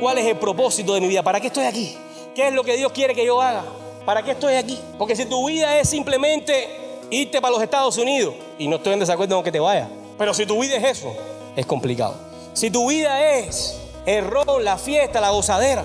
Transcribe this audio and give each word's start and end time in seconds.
cuál 0.00 0.18
es 0.18 0.26
el 0.26 0.36
propósito 0.36 0.94
de 0.94 1.00
mi 1.00 1.08
vida, 1.08 1.22
para 1.22 1.40
qué 1.40 1.48
estoy 1.48 1.64
aquí, 1.64 1.96
qué 2.34 2.48
es 2.48 2.54
lo 2.54 2.64
que 2.64 2.76
Dios 2.76 2.92
quiere 2.92 3.14
que 3.14 3.24
yo 3.24 3.40
haga, 3.40 3.64
para 4.04 4.22
qué 4.22 4.32
estoy 4.32 4.54
aquí. 4.54 4.78
Porque 4.96 5.16
si 5.16 5.26
tu 5.26 5.46
vida 5.46 5.78
es 5.78 5.88
simplemente 5.88 6.68
irte 7.10 7.40
para 7.40 7.52
los 7.52 7.62
Estados 7.62 7.96
Unidos, 7.98 8.34
y 8.58 8.68
no 8.68 8.76
estoy 8.76 8.94
en 8.94 9.00
desacuerdo 9.00 9.36
con 9.36 9.44
que 9.44 9.52
te 9.52 9.60
vayas, 9.60 9.88
pero 10.16 10.34
si 10.34 10.46
tu 10.46 10.60
vida 10.60 10.76
es 10.76 10.98
eso, 10.98 11.12
es 11.56 11.66
complicado. 11.66 12.14
Si 12.54 12.70
tu 12.70 12.88
vida 12.88 13.36
es 13.36 13.78
el 14.06 14.26
rol, 14.26 14.64
la 14.64 14.78
fiesta, 14.78 15.20
la 15.20 15.30
gozadera, 15.30 15.84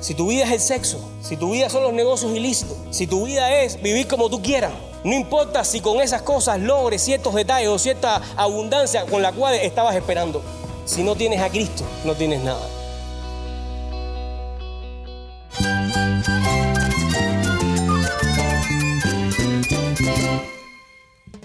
si 0.00 0.14
tu 0.14 0.28
vida 0.28 0.44
es 0.44 0.52
el 0.52 0.60
sexo, 0.60 0.98
si 1.22 1.36
tu 1.36 1.50
vida 1.50 1.68
son 1.68 1.82
los 1.82 1.92
negocios 1.92 2.32
ilícitos, 2.32 2.76
si 2.90 3.06
tu 3.06 3.26
vida 3.26 3.52
es 3.60 3.80
vivir 3.82 4.06
como 4.06 4.30
tú 4.30 4.42
quieras, 4.42 4.72
no 5.04 5.14
importa 5.14 5.64
si 5.64 5.80
con 5.80 6.00
esas 6.00 6.22
cosas 6.22 6.58
logres 6.60 7.02
ciertos 7.02 7.34
detalles 7.34 7.68
o 7.68 7.78
cierta 7.78 8.20
abundancia 8.36 9.06
con 9.06 9.22
la 9.22 9.32
cual 9.32 9.54
estabas 9.54 9.94
esperando. 9.94 10.42
Si 10.84 11.02
no 11.02 11.14
tienes 11.14 11.40
a 11.40 11.50
Cristo, 11.50 11.84
no 12.04 12.14
tienes 12.14 12.42
nada. 12.42 12.77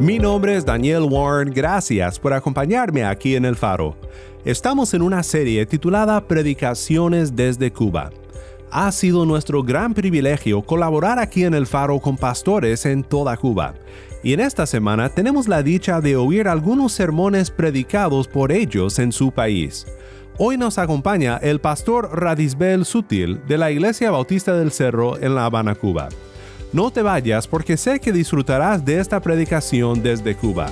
Mi 0.00 0.20
nombre 0.20 0.56
es 0.56 0.64
Daniel 0.64 1.02
Warren, 1.10 1.52
gracias 1.52 2.20
por 2.20 2.32
acompañarme 2.32 3.04
aquí 3.04 3.34
en 3.34 3.44
El 3.44 3.56
Faro. 3.56 3.96
Estamos 4.44 4.94
en 4.94 5.02
una 5.02 5.24
serie 5.24 5.66
titulada 5.66 6.20
Predicaciones 6.20 7.34
desde 7.34 7.72
Cuba. 7.72 8.10
Ha 8.70 8.92
sido 8.92 9.26
nuestro 9.26 9.64
gran 9.64 9.94
privilegio 9.94 10.62
colaborar 10.62 11.18
aquí 11.18 11.42
en 11.42 11.52
El 11.52 11.66
Faro 11.66 11.98
con 11.98 12.16
pastores 12.16 12.86
en 12.86 13.02
toda 13.02 13.36
Cuba. 13.36 13.74
Y 14.22 14.34
en 14.34 14.40
esta 14.40 14.66
semana 14.66 15.08
tenemos 15.08 15.48
la 15.48 15.64
dicha 15.64 16.00
de 16.00 16.14
oír 16.14 16.46
algunos 16.46 16.92
sermones 16.92 17.50
predicados 17.50 18.28
por 18.28 18.52
ellos 18.52 19.00
en 19.00 19.10
su 19.10 19.32
país. 19.32 19.84
Hoy 20.38 20.56
nos 20.56 20.78
acompaña 20.78 21.38
el 21.38 21.60
pastor 21.60 22.10
Radisbel 22.12 22.84
Sutil 22.84 23.40
de 23.48 23.58
la 23.58 23.72
Iglesia 23.72 24.12
Bautista 24.12 24.56
del 24.56 24.70
Cerro 24.70 25.18
en 25.18 25.34
La 25.34 25.46
Habana, 25.46 25.74
Cuba. 25.74 26.08
No 26.70 26.90
te 26.90 27.00
vayas 27.00 27.48
porque 27.48 27.78
sé 27.78 27.98
que 27.98 28.12
disfrutarás 28.12 28.84
de 28.84 29.00
esta 29.00 29.20
predicación 29.20 30.02
desde 30.02 30.36
Cuba. 30.36 30.70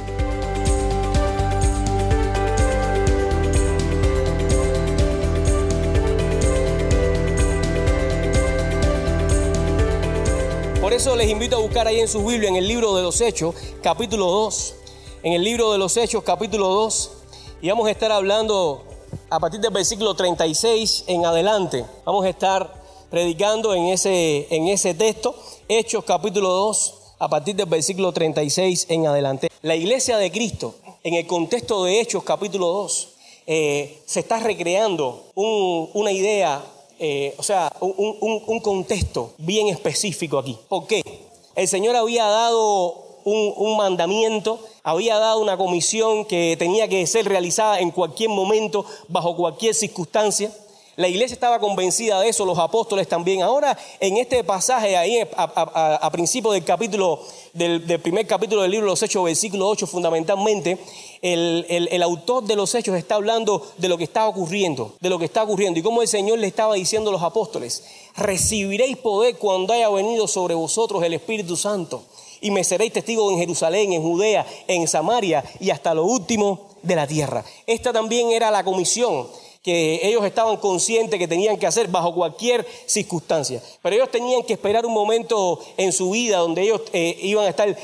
Por 10.83 10.93
eso 10.93 11.17
les 11.17 11.31
invito 11.31 11.57
a 11.57 11.61
buscar 11.61 11.87
ahí 11.87 12.01
en 12.01 12.09
su 12.09 12.23
Biblia, 12.27 12.51
en 12.51 12.57
el 12.57 12.69
libro 12.69 12.95
de 12.95 13.03
los 13.03 13.19
Hechos, 13.23 13.55
capítulo 13.83 14.27
2. 14.27 14.75
En 15.23 15.33
el 15.33 15.43
libro 15.43 15.73
de 15.73 15.79
los 15.79 15.97
Hechos, 15.97 16.23
capítulo 16.23 16.69
2. 16.69 17.11
Y 17.63 17.71
vamos 17.71 17.89
a 17.89 17.91
estar 17.91 18.13
hablando 18.13 18.85
a 19.31 19.41
partir 19.41 19.61
del 19.61 19.73
versículo 19.73 20.15
36 20.15 21.05
en 21.07 21.25
adelante. 21.25 21.87
Vamos 22.05 22.27
a 22.27 22.29
estar 22.29 22.85
predicando 23.11 23.75
en 23.75 23.87
ese, 23.87 24.47
en 24.55 24.69
ese 24.69 24.93
texto. 24.93 25.35
Hechos 25.69 26.05
capítulo 26.05 26.49
2, 26.51 26.95
a 27.19 27.29
partir 27.29 27.57
del 27.57 27.67
versículo 27.67 28.13
36 28.13 28.87
en 28.89 29.07
adelante. 29.07 29.49
La 29.63 29.75
iglesia 29.75 30.17
de 30.19 30.31
Cristo, 30.31 30.75
en 31.03 31.15
el 31.15 31.27
contexto 31.27 31.85
de 31.85 32.01
Hechos 32.01 32.23
capítulo 32.23 32.69
2, 32.69 33.09
eh, 33.49 33.99
se 34.07 34.21
está 34.21 34.39
recreando 34.39 35.25
un- 35.35 35.91
una 35.95 36.13
idea, 36.13 36.63
eh, 36.99 37.35
o 37.39 37.43
sea, 37.43 37.73
un, 37.81 38.17
un- 38.47 38.61
contexto 38.61 39.33
bien 39.39 39.69
específico 39.69 40.39
aquí. 40.39 40.57
¿Por 40.69 40.87
qué? 40.87 41.03
El 41.55 41.67
Señor 41.69 41.97
había 41.97 42.27
dado 42.27 43.03
un 43.25 43.77
mandamiento, 43.77 44.61
había 44.85 45.19
dado 45.19 45.41
una 45.41 45.57
comisión 45.57 46.27
que 46.27 46.55
tenía 46.57 46.87
que 46.87 47.05
ser 47.09 47.27
realizada 47.27 47.81
en 47.81 47.91
cualquier 47.91 48.31
momento, 48.31 48.85
bajo 49.09 49.35
cualquier 49.37 49.75
circunstancia. 49.75 50.53
La 50.97 51.09
iglesia 51.09 51.35
estaba 51.35 51.59
convencida 51.61 52.21
de 52.21 52.31
eso, 52.31 52.47
los 52.47 52.59
apóstoles 52.59 53.07
también. 53.07 53.43
Ahora, 53.43 53.77
en 54.01 54.17
este 54.17 54.43
pasaje, 54.45 54.97
ahí 54.97 55.21
a, 55.37 56.09
principio 56.11 56.53
del 56.53 56.65
capítulo, 56.65 57.21
del, 57.53 57.83
primer 58.01 58.27
capítulo 58.27 58.63
del 58.63 58.71
libro 58.71 58.87
de 58.87 58.93
los 58.93 59.03
Hechos, 59.03 59.23
versículo 59.23 59.69
8, 59.69 59.87
fundamentalmente, 59.87 60.79
el, 61.21 61.67
el- 61.91 62.03
autor 62.03 62.45
de 62.45 62.57
los 62.57 62.75
Hechos 62.75 62.97
está 62.97 63.17
hablando 63.17 63.67
de 63.77 63.89
lo 63.89 63.99
que 63.99 64.05
está 64.05 64.27
ocurriendo, 64.27 64.95
de 65.01 65.11
lo 65.11 65.19
que 65.19 65.27
está 65.27 65.43
ocurriendo 65.43 65.79
y 65.79 65.83
cómo 65.83 66.01
el 66.01 66.09
Señor 66.09 66.39
le 66.39 66.47
estaba 66.47 66.75
diciendo 66.75 67.11
a 67.11 67.13
los 67.13 67.23
apóstoles, 67.23 67.85
recibiréis 68.17 68.97
poder 68.97 69.37
cuando 69.37 69.75
haya 69.75 69.91
venido 69.91 70.27
sobre 70.27 70.55
vosotros 70.55 71.03
el 71.05 71.13
Espíritu 71.15 71.57
Santo 71.57 72.05
y 72.41 72.51
me 72.51 72.65
seréis 72.65 72.93
testigos 72.93 73.33
en 73.33 73.39
Jerusalén, 73.39 73.93
en 73.93 74.03
Judea, 74.03 74.47
en 74.67 74.89
Samaria 74.89 75.45
y 75.61 75.71
hasta 75.71 75.93
lo 75.95 76.05
último 76.05 76.69
de 76.83 76.97
la 76.97 77.07
tierra. 77.07 77.45
Esta 77.67 77.93
también 77.93 78.31
era 78.31 78.51
la 78.51 78.65
comisión 78.65 79.27
que 79.67 79.99
ellos 80.07 80.25
estaban 80.25 80.59
conscientes 80.59 81.19
que 81.19 81.27
tenían 81.27 81.57
que 81.57 81.67
hacer 81.67 81.89
bajo 81.89 82.15
cualquier 82.15 82.65
circunstancia. 82.87 83.61
Pero 83.83 83.97
ellos 83.97 84.13
tenían 84.13 84.45
que 84.45 84.53
esperar 84.53 84.87
un 84.87 84.95
momento 84.95 85.59
en 85.77 85.93
su 85.93 86.13
vida 86.13 86.39
donde 86.39 86.63
ellos 86.63 86.83
eh, 86.93 87.19
iban 87.21 87.47
a 87.47 87.49
estar 87.49 87.77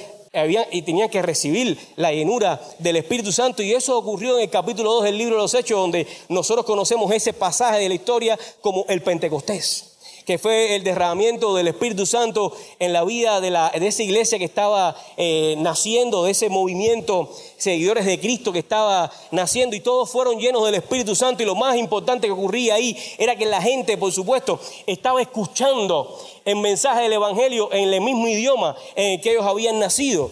y 0.70 0.82
tenían 0.82 1.09
que 1.09 1.20
recibir 1.22 1.76
la 1.97 2.12
llenura 2.12 2.60
del 2.78 2.98
Espíritu 2.98 3.32
Santo. 3.32 3.65
Y 3.65 3.72
eso 3.72 3.98
ocurrió 3.98 4.37
en 4.37 4.44
el 4.44 4.50
capítulo 4.50 4.93
2 4.93 5.04
del 5.06 5.19
libro 5.19 5.34
de 5.34 5.43
los 5.43 5.54
Hechos, 5.54 5.76
donde 5.76 6.06
nosotros 6.28 6.65
conocemos 6.65 7.10
ese 7.10 7.32
pasaje 7.32 7.81
de 7.81 7.88
la 7.88 7.97
historia 7.97 8.38
como 8.60 8.84
el 8.88 9.03
Pentecostés 9.03 9.91
que 10.25 10.38
fue 10.38 10.77
el 10.77 10.84
derramamiento 10.84 11.55
del 11.55 11.69
Espíritu 11.69 12.06
Santo 12.06 12.56
en 12.78 12.93
la 12.93 13.05
vida 13.05 13.41
de, 13.41 13.50
la, 13.50 13.71
de 13.71 13.87
esa 13.87 14.03
iglesia 14.03 14.38
que 14.38 14.44
estaba 14.44 14.97
eh, 15.16 15.55
naciendo, 15.59 16.25
de 16.25 16.31
ese 16.31 16.49
movimiento, 16.49 17.31
seguidores 17.56 18.06
de 18.06 18.21
Cristo 18.21 18.53
que 18.53 18.61
estaba 18.61 19.11
naciendo, 19.31 19.77
y 19.77 19.81
todos 19.81 20.11
fueron 20.11 20.38
llenos 20.38 20.65
del 20.65 20.77
Espíritu 20.77 21.15
Santo. 21.15 21.43
Y 21.43 21.47
lo 21.47 21.55
más 21.55 21.77
importante 21.77 22.27
que 22.27 22.32
ocurría 22.32 22.75
ahí 22.75 22.97
era 23.19 23.37
que 23.37 23.47
la 23.47 23.61
gente, 23.61 23.97
por 23.97 24.12
supuesto, 24.12 24.61
estaba 24.87 25.21
escuchando 25.21 26.19
el 26.44 26.56
mensaje 26.56 27.03
del 27.03 27.15
Evangelio 27.15 27.72
en 27.72 27.93
el 27.93 28.00
mismo 28.00 28.28
idioma 28.28 28.77
en 28.94 29.12
el 29.12 29.21
que 29.21 29.32
ellos 29.32 29.47
habían 29.47 29.78
nacido. 29.78 30.31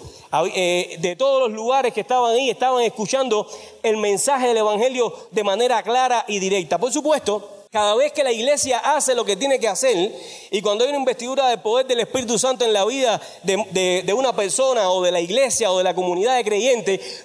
Eh, 0.55 0.97
de 1.01 1.17
todos 1.17 1.41
los 1.41 1.51
lugares 1.51 1.93
que 1.93 2.03
estaban 2.03 2.33
ahí, 2.35 2.51
estaban 2.51 2.85
escuchando 2.85 3.49
el 3.83 3.97
mensaje 3.97 4.49
del 4.49 4.59
Evangelio 4.59 5.13
de 5.33 5.43
manera 5.43 5.83
clara 5.83 6.25
y 6.29 6.39
directa. 6.39 6.79
Por 6.79 6.93
supuesto, 6.93 7.60
cada 7.71 7.95
vez 7.95 8.13
que 8.13 8.25
la 8.25 8.33
iglesia 8.33 8.79
hace 8.79 9.15
lo 9.15 9.25
que 9.25 9.37
tiene 9.37 9.61
que 9.61 9.69
hacer 9.69 10.13
y 10.51 10.61
cuando 10.61 10.83
hay 10.83 10.91
una 10.91 10.99
investidura 10.99 11.49
de 11.49 11.59
poder 11.59 11.87
del 11.87 12.01
Espíritu 12.01 12.37
Santo 12.37 12.65
en 12.65 12.73
la 12.73 12.85
vida 12.85 13.21
de, 13.45 14.13
una 14.13 14.35
persona 14.35 14.91
o 14.91 15.01
de 15.03 15.13
la 15.13 15.21
iglesia 15.21 15.71
o 15.71 15.79
de 15.79 15.85
la 15.85 15.95
comunidad 15.95 16.37
de 16.37 16.45
creyentes, 16.45 17.23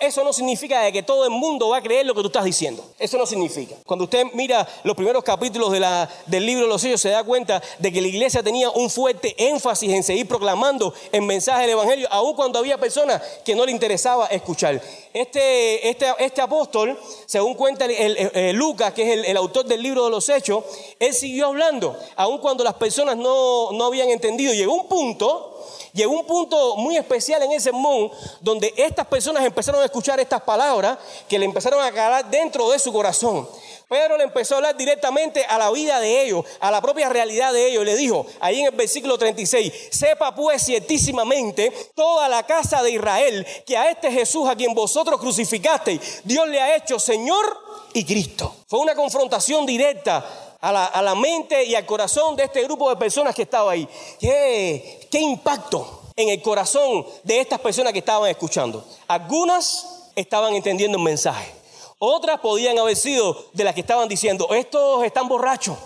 eso 0.00 0.24
no 0.24 0.32
significa 0.32 0.80
de 0.80 0.92
que 0.92 1.02
todo 1.02 1.24
el 1.24 1.30
mundo 1.30 1.68
va 1.68 1.76
a 1.76 1.82
creer 1.82 2.06
lo 2.06 2.14
que 2.14 2.22
tú 2.22 2.28
estás 2.28 2.44
diciendo. 2.44 2.82
Eso 2.98 3.18
no 3.18 3.26
significa. 3.26 3.74
Cuando 3.84 4.04
usted 4.04 4.24
mira 4.32 4.66
los 4.82 4.96
primeros 4.96 5.22
capítulos 5.22 5.70
del 5.70 6.46
libro 6.46 6.64
de 6.64 6.70
los 6.70 6.80
sellos, 6.80 7.00
se 7.02 7.10
da 7.10 7.22
cuenta 7.22 7.62
de 7.78 7.92
que 7.92 8.00
la 8.00 8.08
iglesia 8.08 8.42
tenía 8.42 8.70
un 8.70 8.88
fuerte 8.88 9.34
énfasis 9.36 9.92
en 9.92 10.02
seguir 10.02 10.26
proclamando 10.26 10.94
el 11.12 11.20
mensaje 11.20 11.62
del 11.62 11.70
Evangelio, 11.72 12.08
aun 12.10 12.34
cuando 12.34 12.58
había 12.58 12.78
personas 12.78 13.20
que 13.44 13.54
no 13.54 13.66
le 13.66 13.72
interesaba 13.72 14.26
escuchar. 14.28 14.80
Este, 15.12 15.86
este, 15.90 16.06
este 16.18 16.40
apóstol, 16.40 16.98
según 17.26 17.54
cuenta 17.54 17.84
el- 17.84 18.56
Lucas, 18.56 18.94
que 18.94 19.02
es 19.02 19.18
el, 19.18 19.24
el 19.26 19.36
autor 19.36 19.66
del 19.66 19.81
libro 19.82 20.04
de 20.04 20.10
los 20.10 20.28
Hechos, 20.28 20.64
él 20.98 21.14
siguió 21.14 21.46
hablando, 21.46 21.96
aun 22.16 22.38
cuando 22.38 22.64
las 22.64 22.74
personas 22.74 23.16
no, 23.16 23.72
no 23.72 23.84
habían 23.84 24.08
entendido. 24.08 24.52
Llegó 24.52 24.74
un 24.74 24.88
punto, 24.88 25.60
llegó 25.92 26.12
un 26.12 26.26
punto 26.26 26.76
muy 26.76 26.96
especial 26.96 27.42
en 27.42 27.52
ese 27.52 27.64
sermón, 27.64 28.10
donde 28.40 28.72
estas 28.76 29.06
personas 29.06 29.44
empezaron 29.44 29.80
a 29.82 29.84
escuchar 29.84 30.20
estas 30.20 30.42
palabras 30.42 30.98
que 31.28 31.38
le 31.38 31.44
empezaron 31.44 31.82
a 31.82 31.92
calar 31.92 32.30
dentro 32.30 32.70
de 32.70 32.78
su 32.78 32.92
corazón. 32.92 33.48
Pedro 33.88 34.16
le 34.16 34.24
empezó 34.24 34.54
a 34.54 34.56
hablar 34.56 34.76
directamente 34.76 35.44
a 35.44 35.58
la 35.58 35.70
vida 35.70 36.00
de 36.00 36.24
ellos, 36.24 36.46
a 36.60 36.70
la 36.70 36.80
propia 36.80 37.10
realidad 37.10 37.52
de 37.52 37.68
ellos. 37.68 37.84
Le 37.84 37.94
dijo, 37.94 38.24
ahí 38.40 38.60
en 38.60 38.66
el 38.66 38.72
versículo 38.72 39.18
36, 39.18 39.70
sepa 39.90 40.34
pues 40.34 40.64
ciertísimamente 40.64 41.70
toda 41.94 42.26
la 42.30 42.42
casa 42.46 42.82
de 42.82 42.92
Israel 42.92 43.46
que 43.66 43.76
a 43.76 43.90
este 43.90 44.10
Jesús 44.10 44.48
a 44.48 44.56
quien 44.56 44.72
vosotros 44.72 45.20
crucificasteis, 45.20 46.22
Dios 46.24 46.48
le 46.48 46.58
ha 46.58 46.74
hecho 46.74 46.98
Señor 46.98 47.44
y 47.92 48.04
Cristo. 48.06 48.56
Fue 48.66 48.78
una 48.78 48.94
confrontación 48.94 49.66
directa 49.66 50.24
a 50.62 50.72
la, 50.72 50.86
a 50.86 51.02
la 51.02 51.14
mente 51.14 51.62
y 51.64 51.74
al 51.74 51.84
corazón 51.84 52.34
de 52.36 52.44
este 52.44 52.62
grupo 52.64 52.88
de 52.88 52.96
personas 52.96 53.34
que 53.34 53.42
estaba 53.42 53.72
ahí. 53.72 53.86
¿Qué, 54.18 55.06
qué 55.10 55.20
impacto? 55.20 55.98
en 56.16 56.28
el 56.28 56.42
corazón 56.42 57.06
de 57.22 57.40
estas 57.40 57.60
personas 57.60 57.92
que 57.92 58.00
estaban 58.00 58.28
escuchando. 58.30 58.84
Algunas 59.08 60.10
estaban 60.14 60.54
entendiendo 60.54 60.98
el 60.98 61.04
mensaje. 61.04 61.52
Otras 61.98 62.40
podían 62.40 62.78
haber 62.78 62.96
sido 62.96 63.46
de 63.52 63.64
las 63.64 63.74
que 63.74 63.80
estaban 63.80 64.08
diciendo, 64.08 64.48
estos 64.52 65.04
están 65.04 65.28
borrachos. 65.28 65.76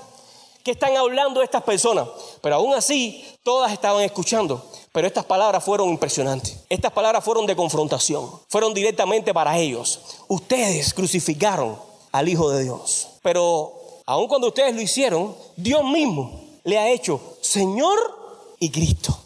¿Qué 0.65 0.73
están 0.73 0.97
hablando 0.97 1.43
estas 1.43 1.63
personas? 1.63 2.09
Pero 2.41 2.57
aún 2.57 2.75
así, 2.75 3.25
todas 3.45 3.73
estaban 3.73 4.03
escuchando. 4.03 4.65
Pero 4.91 5.07
estas 5.07 5.25
palabras 5.25 5.63
fueron 5.63 5.91
impresionantes. 5.91 6.57
Estas 6.69 6.91
palabras 6.91 7.23
fueron 7.23 7.47
de 7.47 7.55
confrontación. 7.55 8.29
Fueron 8.49 8.75
directamente 8.75 9.33
para 9.33 9.57
ellos. 9.59 10.01
Ustedes 10.27 10.93
crucificaron 10.93 11.79
al 12.11 12.29
Hijo 12.29 12.51
de 12.51 12.65
Dios. 12.65 13.09
Pero 13.23 13.75
aun 14.07 14.29
cuando 14.29 14.49
ustedes 14.49 14.75
lo 14.75 14.81
hicieron, 14.81 15.35
Dios 15.57 15.85
mismo 15.85 16.41
le 16.65 16.79
ha 16.79 16.91
hecho 16.91 17.21
Señor 17.41 17.99
y 18.59 18.71
Cristo. 18.71 19.17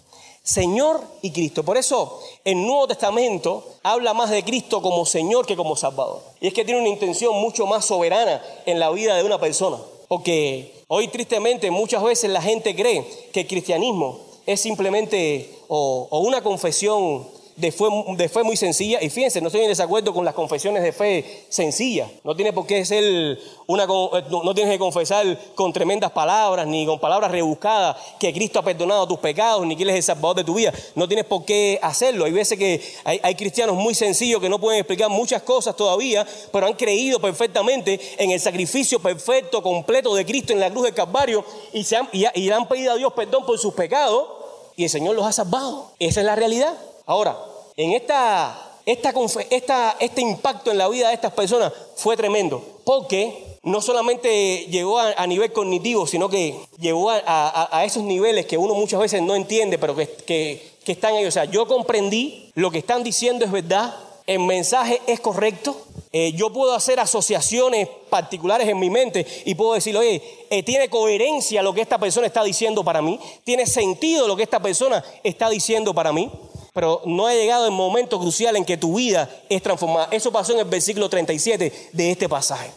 Señor 0.42 1.00
y 1.22 1.30
Cristo. 1.30 1.62
Por 1.64 1.76
eso 1.76 2.20
el 2.44 2.60
Nuevo 2.66 2.88
Testamento 2.88 3.64
habla 3.82 4.14
más 4.14 4.30
de 4.30 4.42
Cristo 4.42 4.82
como 4.82 5.06
Señor 5.06 5.46
que 5.46 5.54
como 5.54 5.76
Salvador. 5.76 6.22
Y 6.40 6.48
es 6.48 6.54
que 6.54 6.64
tiene 6.64 6.80
una 6.80 6.88
intención 6.88 7.36
mucho 7.36 7.66
más 7.66 7.84
soberana 7.84 8.42
en 8.66 8.80
la 8.80 8.90
vida 8.90 9.16
de 9.16 9.22
una 9.22 9.38
persona. 9.38 9.78
Porque 10.08 10.74
hoy 10.88 11.08
tristemente 11.08 11.70
muchas 11.70 12.02
veces 12.02 12.30
la 12.30 12.42
gente 12.42 12.74
cree 12.74 13.06
que 13.32 13.40
el 13.42 13.46
cristianismo 13.46 14.18
es 14.46 14.60
simplemente 14.60 15.54
o, 15.68 16.08
o 16.10 16.18
una 16.18 16.42
confesión 16.42 17.28
de 17.60 17.72
fe, 17.72 17.84
de 18.16 18.44
muy 18.44 18.56
sencilla. 18.56 19.02
Y 19.02 19.10
fíjense, 19.10 19.40
no 19.40 19.48
estoy 19.48 19.62
en 19.62 19.68
desacuerdo 19.68 20.12
con 20.12 20.24
las 20.24 20.34
confesiones 20.34 20.82
de 20.82 20.92
fe 20.92 21.44
sencillas. 21.48 22.10
No 22.24 22.34
tiene 22.34 22.52
por 22.52 22.66
qué 22.66 22.84
ser 22.84 23.38
una, 23.66 23.86
no 23.86 24.54
tienes 24.54 24.72
que 24.72 24.78
confesar 24.78 25.38
con 25.54 25.72
tremendas 25.72 26.10
palabras, 26.10 26.66
ni 26.66 26.86
con 26.86 26.98
palabras 26.98 27.30
rebuscadas 27.30 27.96
que 28.18 28.32
Cristo 28.32 28.58
ha 28.58 28.62
perdonado 28.62 29.06
tus 29.06 29.18
pecados, 29.18 29.66
ni 29.66 29.76
que 29.76 29.82
Él 29.82 29.90
es 29.90 29.96
el 29.96 30.02
salvador 30.02 30.36
de 30.36 30.44
tu 30.44 30.54
vida. 30.54 30.72
No 30.94 31.06
tienes 31.06 31.26
por 31.26 31.44
qué 31.44 31.78
hacerlo. 31.82 32.24
Hay 32.24 32.32
veces 32.32 32.58
que 32.58 32.80
hay, 33.04 33.20
hay 33.22 33.34
cristianos 33.34 33.76
muy 33.76 33.94
sencillos 33.94 34.40
que 34.40 34.48
no 34.48 34.58
pueden 34.58 34.80
explicar 34.80 35.08
muchas 35.10 35.42
cosas 35.42 35.76
todavía, 35.76 36.26
pero 36.52 36.66
han 36.66 36.74
creído 36.74 37.20
perfectamente 37.20 38.00
en 38.18 38.30
el 38.30 38.40
sacrificio 38.40 39.00
perfecto, 39.00 39.62
completo 39.62 40.14
de 40.14 40.24
Cristo 40.24 40.52
en 40.52 40.60
la 40.60 40.70
cruz 40.70 40.84
del 40.84 40.94
Calvario 40.94 41.44
y, 41.72 41.84
se 41.84 41.96
han, 41.96 42.08
y, 42.12 42.24
y 42.34 42.50
han 42.50 42.66
pedido 42.68 42.92
a 42.92 42.96
Dios 42.96 43.12
perdón 43.12 43.44
por 43.44 43.58
sus 43.58 43.74
pecados 43.74 44.40
y 44.76 44.84
el 44.84 44.90
Señor 44.90 45.14
los 45.14 45.26
ha 45.26 45.32
salvado. 45.32 45.90
Esa 45.98 46.20
es 46.20 46.26
la 46.26 46.36
realidad. 46.36 46.74
Ahora, 47.06 47.36
en 47.76 47.92
esta, 47.92 48.78
esta, 48.86 49.12
esta, 49.50 49.96
este 50.00 50.20
impacto 50.20 50.70
en 50.70 50.78
la 50.78 50.88
vida 50.88 51.08
de 51.08 51.14
estas 51.14 51.32
personas 51.32 51.72
fue 51.96 52.16
tremendo, 52.16 52.62
porque 52.84 53.58
no 53.62 53.80
solamente 53.80 54.66
llegó 54.66 54.98
a, 54.98 55.12
a 55.12 55.26
nivel 55.26 55.52
cognitivo, 55.52 56.06
sino 56.06 56.28
que 56.28 56.58
llegó 56.78 57.10
a, 57.10 57.18
a, 57.24 57.78
a, 57.78 57.84
esos 57.84 58.02
niveles 58.02 58.46
que 58.46 58.56
uno 58.56 58.74
muchas 58.74 59.00
veces 59.00 59.22
no 59.22 59.34
entiende, 59.34 59.78
pero 59.78 59.94
que, 59.94 60.08
que, 60.08 60.70
que 60.84 60.92
están 60.92 61.14
ahí. 61.14 61.26
O 61.26 61.30
sea, 61.30 61.44
yo 61.44 61.66
comprendí, 61.66 62.50
lo 62.54 62.70
que 62.70 62.78
están 62.78 63.04
diciendo 63.04 63.44
es 63.44 63.52
verdad, 63.52 63.94
el 64.26 64.40
mensaje 64.40 65.00
es 65.06 65.20
correcto, 65.20 65.76
eh, 66.12 66.32
yo 66.32 66.52
puedo 66.52 66.74
hacer 66.74 67.00
asociaciones 67.00 67.88
particulares 68.08 68.68
en 68.68 68.78
mi 68.78 68.90
mente 68.90 69.26
y 69.44 69.54
puedo 69.54 69.74
decir, 69.74 69.96
oye, 69.96 70.22
eh, 70.50 70.62
tiene 70.62 70.88
coherencia 70.88 71.62
lo 71.62 71.72
que 71.72 71.80
esta 71.80 71.98
persona 71.98 72.26
está 72.26 72.42
diciendo 72.42 72.82
para 72.82 73.02
mí, 73.02 73.18
tiene 73.44 73.66
sentido 73.66 74.26
lo 74.26 74.36
que 74.36 74.42
esta 74.42 74.60
persona 74.60 75.04
está 75.22 75.48
diciendo 75.48 75.94
para 75.94 76.12
mí 76.12 76.30
pero 76.72 77.02
no 77.04 77.26
ha 77.26 77.34
llegado 77.34 77.66
el 77.66 77.72
momento 77.72 78.18
crucial 78.18 78.56
en 78.56 78.64
que 78.64 78.76
tu 78.76 78.94
vida 78.94 79.28
es 79.48 79.62
transformada. 79.62 80.08
Eso 80.10 80.30
pasó 80.30 80.52
en 80.52 80.60
el 80.60 80.64
versículo 80.64 81.08
37 81.08 81.90
de 81.92 82.10
este 82.10 82.28
pasaje. 82.28 82.70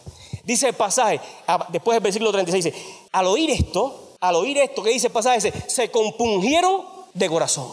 Dice 0.44 0.68
el 0.68 0.74
pasaje, 0.74 1.20
después 1.68 1.96
del 1.96 2.02
versículo 2.02 2.32
36, 2.32 2.64
dice, 2.64 2.84
al 3.12 3.26
oír 3.26 3.50
esto, 3.50 4.16
al 4.20 4.34
oír 4.36 4.58
esto 4.58 4.82
que 4.82 4.90
dice 4.90 5.06
el 5.06 5.12
pasaje, 5.12 5.40
dice, 5.40 5.52
se 5.68 5.90
compungieron 5.90 6.82
de 7.14 7.28
corazón. 7.28 7.66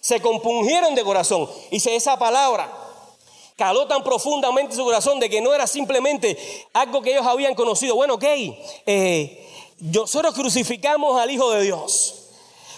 Se 0.00 0.20
compungieron 0.20 0.94
de 0.94 1.04
corazón. 1.04 1.48
Dice 1.70 1.94
esa 1.94 2.18
palabra, 2.18 2.72
caló 3.56 3.86
tan 3.86 4.02
profundamente 4.02 4.74
su 4.74 4.84
corazón 4.84 5.20
de 5.20 5.30
que 5.30 5.40
no 5.40 5.52
era 5.54 5.66
simplemente 5.66 6.36
algo 6.72 7.02
que 7.02 7.12
ellos 7.12 7.26
habían 7.26 7.54
conocido. 7.54 7.94
Bueno, 7.94 8.14
ok, 8.14 8.24
eh, 8.86 9.46
nosotros 9.78 10.34
crucificamos 10.34 11.20
al 11.20 11.30
Hijo 11.30 11.50
de 11.50 11.62
Dios. 11.62 12.14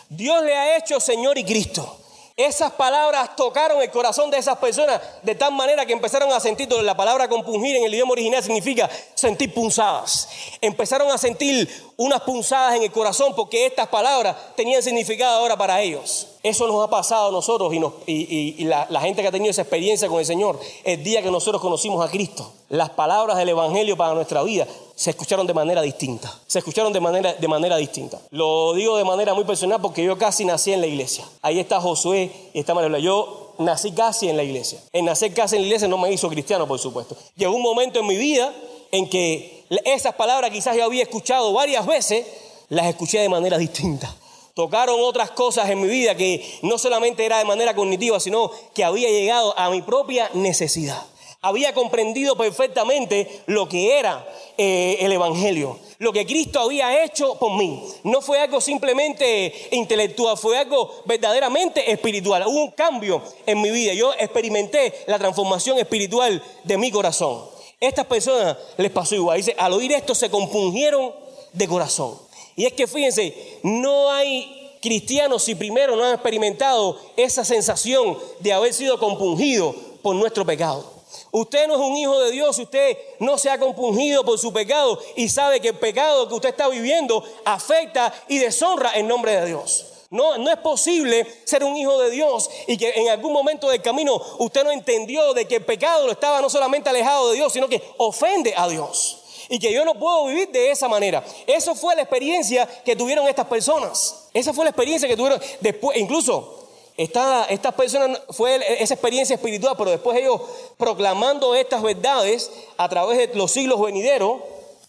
Dios 0.09 0.43
le 0.43 0.55
ha 0.55 0.77
hecho 0.77 1.01
Señor 1.01 1.39
y 1.39 1.45
Cristo. 1.45 1.97
Esas 2.39 2.71
palabras 2.71 3.35
tocaron 3.35 3.83
el 3.83 3.91
corazón 3.91 4.31
de 4.31 4.39
esas 4.39 4.57
personas 4.59 5.01
de 5.25 5.35
tal 5.35 5.53
manera 5.53 5.85
que 5.85 5.93
empezaron 5.93 6.33
a 6.33 6.39
sentir, 6.39 6.71
la 6.71 6.97
palabra 6.97 7.29
compungir 7.29 7.75
en 7.75 7.83
el 7.83 7.93
idioma 7.93 8.13
original 8.13 8.41
significa 8.45 8.89
sentir 9.17 9.53
punzadas. 9.53 10.29
Empezaron 10.61 11.11
a 11.11 11.19
sentir 11.19 11.69
unas 11.97 12.21
punzadas 12.21 12.77
en 12.77 12.85
el 12.85 12.93
corazón 12.93 13.35
porque 13.35 13.67
estas 13.67 13.89
palabras 13.89 14.37
tenían 14.55 14.85
significado 14.85 15.37
ahora 15.37 15.57
para 15.59 15.81
ellos. 15.83 16.29
Eso 16.45 16.69
nos 16.69 16.85
ha 16.85 16.89
pasado 16.89 17.31
a 17.31 17.33
nosotros 17.33 17.75
y, 18.07 18.65
la, 18.65 19.01
gente 19.01 19.21
que 19.21 19.27
ha 19.27 19.33
tenido 19.33 19.51
esa 19.51 19.63
experiencia 19.63 20.07
con 20.07 20.21
el 20.21 20.27
Señor 20.27 20.61
el 20.85 21.03
día 21.03 21.23
que 21.23 21.33
nosotros 21.33 21.61
conocimos 21.61 22.07
a 22.07 22.09
Cristo. 22.09 22.53
Las 22.69 22.91
palabras 22.91 23.37
del 23.37 23.49
Evangelio 23.49 23.97
para 23.97 24.15
nuestra 24.15 24.45
vida 24.45 24.69
se 24.99 25.11
escucharon 25.11 25.47
de 25.47 25.55
manera 25.55 25.81
distinta. 25.81 26.29
Se 26.49 26.59
escucharon 26.59 26.93
de 26.93 26.99
manera, 26.99 27.33
de 27.33 27.47
manera 27.47 27.77
distinta. 27.77 28.19
Lo 28.31 28.75
digo 28.75 28.97
de 28.97 29.05
manera 29.05 29.33
muy 29.33 29.45
personal 29.45 29.81
porque 29.81 30.03
yo 30.03 30.19
casi 30.19 30.45
nací 30.45 30.73
en 30.73 30.81
la 30.81 30.89
iglesia. 30.89 31.25
Ahí 31.41 31.61
está 31.61 31.81
Josué 31.81 32.33
y 32.53 32.59
está 32.59 32.75
María 32.75 32.99
Yo 32.99 33.55
nací 33.59 33.93
casi 33.93 34.29
en 34.29 34.37
la 34.37 34.43
iglesia. 34.43 34.81
En 34.93 35.05
nacer 35.05 35.33
casi 35.33 35.55
en 35.55 35.63
la 35.63 35.67
iglesia 35.69 35.87
no 35.87 35.99
me 35.99 36.13
hizo 36.13 36.29
cristiano, 36.29 36.67
por 36.67 36.81
supuesto. 36.81 37.17
Llegó 37.37 37.55
un 37.55 37.63
momento 37.63 38.01
en 38.01 38.09
mi 38.09 38.17
vida 38.17 38.53
en 38.91 39.09
que 39.09 39.67
esas 39.85 40.17
palabras 40.17 40.51
quizás 40.51 40.77
yo 40.77 40.83
había 40.83 41.05
escuchado 41.05 41.53
varias 41.53 41.87
veces, 41.87 42.27
las 42.69 42.87
escuché 42.87 43.21
de 43.21 43.29
manera 43.29 43.57
distinta. 43.57 44.13
Tocaron 44.55 44.97
otras 45.01 45.31
cosas 45.31 45.71
en 45.71 45.81
mi 45.81 45.87
vida 45.87 46.17
que 46.17 46.45
no 46.63 46.77
solamente 46.77 47.25
era 47.25 47.39
de 47.39 47.45
manera 47.45 47.73
cognitiva, 47.77 48.19
sino 48.19 48.51
que 48.75 48.83
había 48.83 49.09
llegado 49.11 49.57
a 49.57 49.71
mi 49.71 49.81
propia 49.81 50.29
necesidad. 50.35 51.01
Había 51.41 51.73
comprendido 51.73 52.37
perfectamente 52.37 53.43
lo 53.47 53.69
que 53.69 53.97
era 53.97 54.27
eh, 54.57 54.97
el 55.01 55.13
Evangelio, 55.13 55.79
lo 55.99 56.13
que 56.13 56.27
Cristo 56.27 56.59
había 56.59 57.05
hecho 57.05 57.37
por 57.39 57.57
mí. 57.57 57.81
No 58.03 58.21
fue 58.21 58.41
algo 58.41 58.61
simplemente 58.61 59.69
intelectual, 59.71 60.37
fue 60.37 60.59
algo 60.59 61.03
verdaderamente 61.05 61.93
espiritual. 61.93 62.43
Hubo 62.45 62.65
un 62.65 62.71
cambio 62.73 63.23
en 63.47 63.63
mi 63.63 63.71
vida. 63.71 63.95
Yo 63.95 64.13
experimenté 64.15 64.93
la 65.07 65.17
transformación 65.17 65.79
espiritual 65.79 66.43
de 66.65 66.77
mi 66.77 66.91
corazón. 66.91 67.45
Estas 67.79 68.07
personas 68.07 68.57
les 68.77 68.91
pasó 68.91 69.15
igual. 69.15 69.37
Dice, 69.37 69.55
al 69.57 69.73
oír 69.75 69.93
esto 69.93 70.17
se 70.17 70.31
compungieron 70.31 71.13
de 71.53 71.69
corazón. 71.69 72.19
Y 72.57 72.65
es 72.67 72.73
que 72.73 72.89
fíjense, 72.89 73.61
no 73.63 74.11
hay 74.11 74.77
cristianos 74.83 75.45
si 75.45 75.55
primero 75.55 75.95
no 75.95 76.05
han 76.05 76.15
experimentado 76.15 76.99
esa 77.17 77.45
sensación 77.45 78.19
de 78.41 78.53
haber 78.53 78.75
sido 78.75 78.99
compungido 78.99 79.73
por 80.03 80.17
nuestro 80.17 80.45
pecado. 80.45 80.98
Usted 81.31 81.67
no 81.67 81.75
es 81.75 81.81
un 81.81 81.97
hijo 81.97 82.21
de 82.21 82.31
Dios, 82.31 82.59
usted 82.59 82.97
no 83.19 83.39
se 83.39 83.51
ha 83.51 83.59
compungido 83.59 84.25
por 84.25 84.39
su 84.39 84.53
pecado 84.53 84.99
y 85.17 85.29
sabe 85.29 85.61
que 85.61 85.69
el 85.69 85.79
pecado 85.79 86.29
que 86.29 86.35
usted 86.35 86.51
está 86.51 86.69
viviendo 86.69 87.23
afecta 87.45 88.13
y 88.29 88.39
deshonra 88.39 88.93
el 88.93 89.07
nombre 89.07 89.39
de 89.41 89.47
Dios. 89.47 89.87
No, 90.11 90.39
no 90.39 90.51
es 90.51 90.57
posible 90.59 91.27
ser 91.45 91.63
un 91.65 91.77
hijo 91.77 92.01
de 92.01 92.11
Dios 92.11 92.49
y 92.67 92.79
que 92.79 92.91
en 92.97 93.11
algún 93.11 93.33
momento 93.33 93.69
del 93.69 93.83
camino 93.83 94.21
usted 94.39 94.65
no 94.65 94.71
entendió 94.71 95.35
de 95.35 95.47
que 95.47 95.57
el 95.57 95.65
pecado 95.65 96.07
lo 96.07 96.13
estaba 96.13 96.41
no 96.41 96.49
solamente 96.49 96.89
alejado 96.89 97.31
de 97.31 97.37
Dios, 97.37 97.53
sino 97.53 97.69
que 97.69 97.83
ofende 97.99 98.55
a 98.57 98.69
Dios. 98.69 99.25
Y 99.51 99.59
que 99.59 99.73
yo 99.73 99.85
no 99.85 99.99
puedo 99.99 100.27
vivir 100.27 100.51
de 100.51 100.71
esa 100.71 100.89
manera. 100.89 101.25
Eso 101.47 101.75
fue 101.75 101.95
la 101.95 102.03
experiencia 102.03 102.67
que 102.85 102.97
tuvieron 102.97 103.27
estas 103.29 103.47
personas. 103.47 104.29
Esa 104.35 104.53
fue 104.53 104.65
la 104.65 104.71
experiencia 104.71 105.09
que 105.09 105.17
tuvieron 105.17 105.41
después, 105.61 105.97
incluso 105.99 106.68
esta, 106.99 107.45
estas 107.45 107.75
personas 107.75 108.21
fue 108.31 108.61
esa 108.83 108.95
experiencia 108.95 109.37
espiritual, 109.37 109.77
pero 109.79 109.93
después 109.93 110.19
ellos 110.19 110.41
proclamando 110.77 111.55
estas 111.55 111.81
verdades 111.81 112.51
a 112.77 112.89
través 112.89 113.19
de 113.19 113.39
los 113.39 113.53
siglos 113.53 113.81
venideros, 113.81 114.41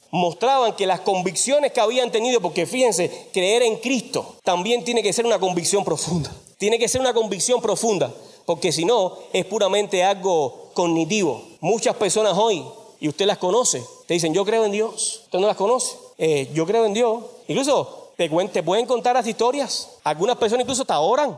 mostraban 0.10 0.76
que 0.76 0.88
las 0.88 1.02
convicciones 1.02 1.72
que 1.72 1.80
habían 1.80 2.12
tenido, 2.12 2.42
porque 2.42 2.66
fíjense, 2.66 3.30
creer 3.32 3.62
en 3.62 3.78
Cristo 3.78 4.38
también 4.44 4.84
tiene 4.84 5.04
que 5.04 5.14
ser 5.14 5.28
una 5.28 5.38
convicción 5.38 5.86
profunda. 5.86 6.36
Tiene 6.58 6.80
que 6.80 6.88
ser 6.88 7.00
una 7.00 7.14
convicción 7.14 7.62
profunda, 7.62 8.12
porque 8.48 8.72
si 8.72 8.86
no, 8.86 9.16
es 9.32 9.46
puramente 9.46 10.04
algo 10.04 10.72
cognitivo. 10.74 11.44
Muchas 11.60 11.96
personas 11.96 12.34
hoy, 12.36 12.66
y 13.00 13.08
usted 13.08 13.28
las 13.28 13.38
conoce, 13.38 13.84
te 14.08 14.16
dicen, 14.16 14.34
yo 14.34 14.44
creo 14.44 14.66
en 14.66 14.72
Dios. 14.72 15.22
Usted 15.26 15.38
no 15.38 15.46
las 15.46 15.56
conoce. 15.56 15.96
Eh, 16.18 16.50
yo 16.56 16.66
creo 16.66 16.86
en 16.86 16.94
Dios. 16.96 17.24
Incluso 17.48 18.14
te, 18.18 18.28
te 18.52 18.64
pueden 18.64 18.88
contar 18.88 19.16
las 19.16 19.28
historias. 19.28 19.90
Algunas 20.04 20.38
personas 20.38 20.64
incluso 20.64 20.84
te 20.84 20.94
oran 20.94 21.38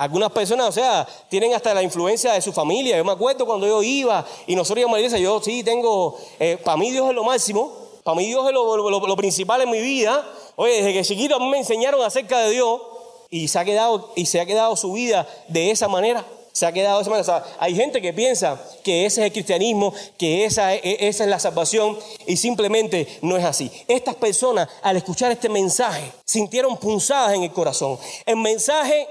algunas 0.00 0.32
personas, 0.32 0.66
o 0.66 0.72
sea, 0.72 1.06
tienen 1.28 1.52
hasta 1.52 1.74
la 1.74 1.82
influencia 1.82 2.32
de 2.32 2.40
su 2.40 2.54
familia. 2.54 2.96
Yo 2.96 3.04
me 3.04 3.12
acuerdo 3.12 3.44
cuando 3.44 3.66
yo 3.66 3.82
iba 3.82 4.26
y 4.46 4.56
nosotros 4.56 4.80
íbamos 4.80 4.98
a 4.98 5.02
la 5.02 5.18
yo 5.18 5.42
sí 5.42 5.62
tengo, 5.62 6.16
eh, 6.38 6.56
para 6.64 6.78
mí 6.78 6.90
Dios 6.90 7.10
es 7.10 7.14
lo 7.14 7.22
máximo, 7.22 7.70
para 8.02 8.16
mí 8.16 8.24
Dios 8.26 8.46
es 8.46 8.54
lo, 8.54 9.16
principal 9.16 9.60
en 9.60 9.70
mi 9.70 9.78
vida. 9.78 10.26
Oye, 10.56 10.76
desde 10.76 10.94
que 10.94 11.04
chiquito 11.04 11.38
me 11.38 11.58
enseñaron 11.58 12.02
acerca 12.02 12.38
de 12.38 12.50
Dios 12.50 12.80
y 13.28 13.48
se 13.48 13.58
ha 13.58 13.64
quedado, 13.66 14.10
y 14.16 14.24
se 14.24 14.40
ha 14.40 14.46
quedado 14.46 14.74
su 14.74 14.90
vida 14.94 15.28
de 15.48 15.70
esa 15.70 15.86
manera. 15.86 16.24
Se 16.52 16.64
ha 16.64 16.72
quedado 16.72 16.96
de 16.96 17.02
esa 17.02 17.10
manera. 17.10 17.22
O 17.34 17.42
sea, 17.42 17.56
hay 17.58 17.76
gente 17.76 18.00
que 18.00 18.14
piensa 18.14 18.58
que 18.82 19.04
ese 19.04 19.20
es 19.20 19.26
el 19.26 19.32
cristianismo, 19.34 19.92
que 20.16 20.46
esa, 20.46 20.74
esa 20.76 21.24
es 21.24 21.30
la 21.30 21.38
salvación 21.38 21.98
y 22.26 22.38
simplemente 22.38 23.06
no 23.20 23.36
es 23.36 23.44
así. 23.44 23.70
Estas 23.86 24.14
personas 24.14 24.66
al 24.80 24.96
escuchar 24.96 25.30
este 25.30 25.50
mensaje 25.50 26.10
sintieron 26.24 26.78
punzadas 26.78 27.34
en 27.34 27.42
el 27.42 27.52
corazón. 27.52 27.98
El 28.24 28.36
mensaje 28.36 29.06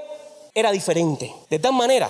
era 0.53 0.71
diferente. 0.71 1.33
De 1.49 1.59
tal 1.59 1.73
manera, 1.73 2.09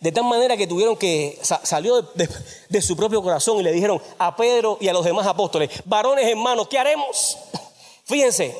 de 0.00 0.12
tal 0.12 0.24
manera 0.24 0.56
que 0.56 0.66
tuvieron 0.66 0.96
que, 0.96 1.38
salió 1.62 2.02
de, 2.02 2.82
su 2.82 2.96
propio 2.96 3.22
corazón 3.22 3.58
y 3.60 3.62
le 3.62 3.72
dijeron 3.72 4.02
a 4.18 4.36
Pedro 4.36 4.76
y 4.80 4.88
a 4.88 4.92
los 4.92 5.04
demás 5.04 5.26
apóstoles, 5.26 5.70
varones 5.84 6.26
hermanos, 6.26 6.68
¿qué 6.68 6.78
haremos? 6.78 7.38
Fíjense, 8.04 8.54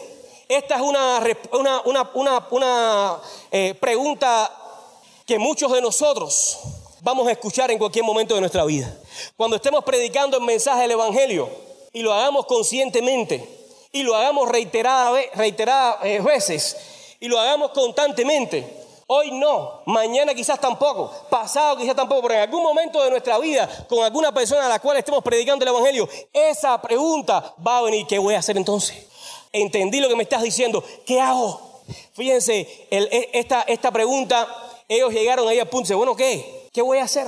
esta 0.49 0.77
es 0.77 0.81
una, 0.81 1.23
una, 1.85 3.21
eh, 3.51 3.75
pregunta 3.79 4.51
que 5.27 5.39
muchos 5.39 5.71
de 5.73 5.83
nosotros 5.83 6.59
vamos 7.01 7.27
a 7.29 7.33
escuchar 7.33 7.71
en 7.71 7.79
cualquier 7.79 8.05
momento 8.05 8.35
de 8.35 8.41
nuestra 8.41 8.65
vida. 8.65 8.95
Cuando 9.37 9.57
estemos 9.57 9.85
predicando 9.85 10.39
el 10.39 10.45
mensaje 10.45 10.83
del 10.83 10.93
Evangelio 10.93 11.51
y 11.93 12.01
lo 12.01 12.13
hagamos 12.13 12.47
conscientemente 12.47 13.47
y 13.93 14.03
lo 14.03 14.15
hagamos 14.15 14.49
reiteradas, 14.49 15.25
reiteradas 15.35 15.97
eh, 16.05 16.21
veces 16.21 16.77
y 17.21 17.29
lo 17.29 17.39
hagamos 17.39 17.71
constantemente, 17.73 18.84
Hoy 19.07 19.33
no, 19.33 19.83
mañana 19.85 20.35
quizás 20.35 20.59
tampoco, 20.59 21.13
pasado 21.29 21.77
quizás 21.77 21.95
tampoco, 21.95 22.23
pero 22.23 22.35
en 22.35 22.41
algún 22.41 22.63
momento 22.63 23.03
de 23.03 23.11
nuestra 23.11 23.39
vida, 23.39 23.69
con 23.87 24.03
alguna 24.03 24.33
persona 24.33 24.65
a 24.65 24.69
la 24.69 24.79
cual 24.79 24.97
estemos 24.97 25.23
predicando 25.23 25.63
el 25.63 25.71
Evangelio, 25.71 26.09
esa 26.33 26.81
pregunta 26.81 27.55
va 27.67 27.79
a 27.79 27.83
venir, 27.83 28.07
¿qué 28.07 28.19
voy 28.19 28.35
a 28.35 28.39
hacer 28.39 28.57
entonces? 28.57 29.07
Entendí 29.53 30.01
lo 30.01 30.09
que 30.09 30.17
me 30.17 30.23
estás 30.23 30.43
diciendo, 30.43 30.83
¿qué 31.05 31.21
hago? 31.21 31.61
Fíjense, 32.15 32.87
e, 32.91 33.31
esta, 33.35 33.63
esta 33.63 33.91
pregunta, 33.91 34.49
ellos 34.89 35.13
llegaron 35.13 35.47
ahí 35.49 35.61
al 35.61 35.69
punto, 35.69 35.89
de, 35.89 35.95
bueno, 35.97 36.17
¿qué? 36.17 36.71
¿Qué 36.73 36.81
voy 36.81 36.99
a 36.99 37.05
hacer? 37.05 37.27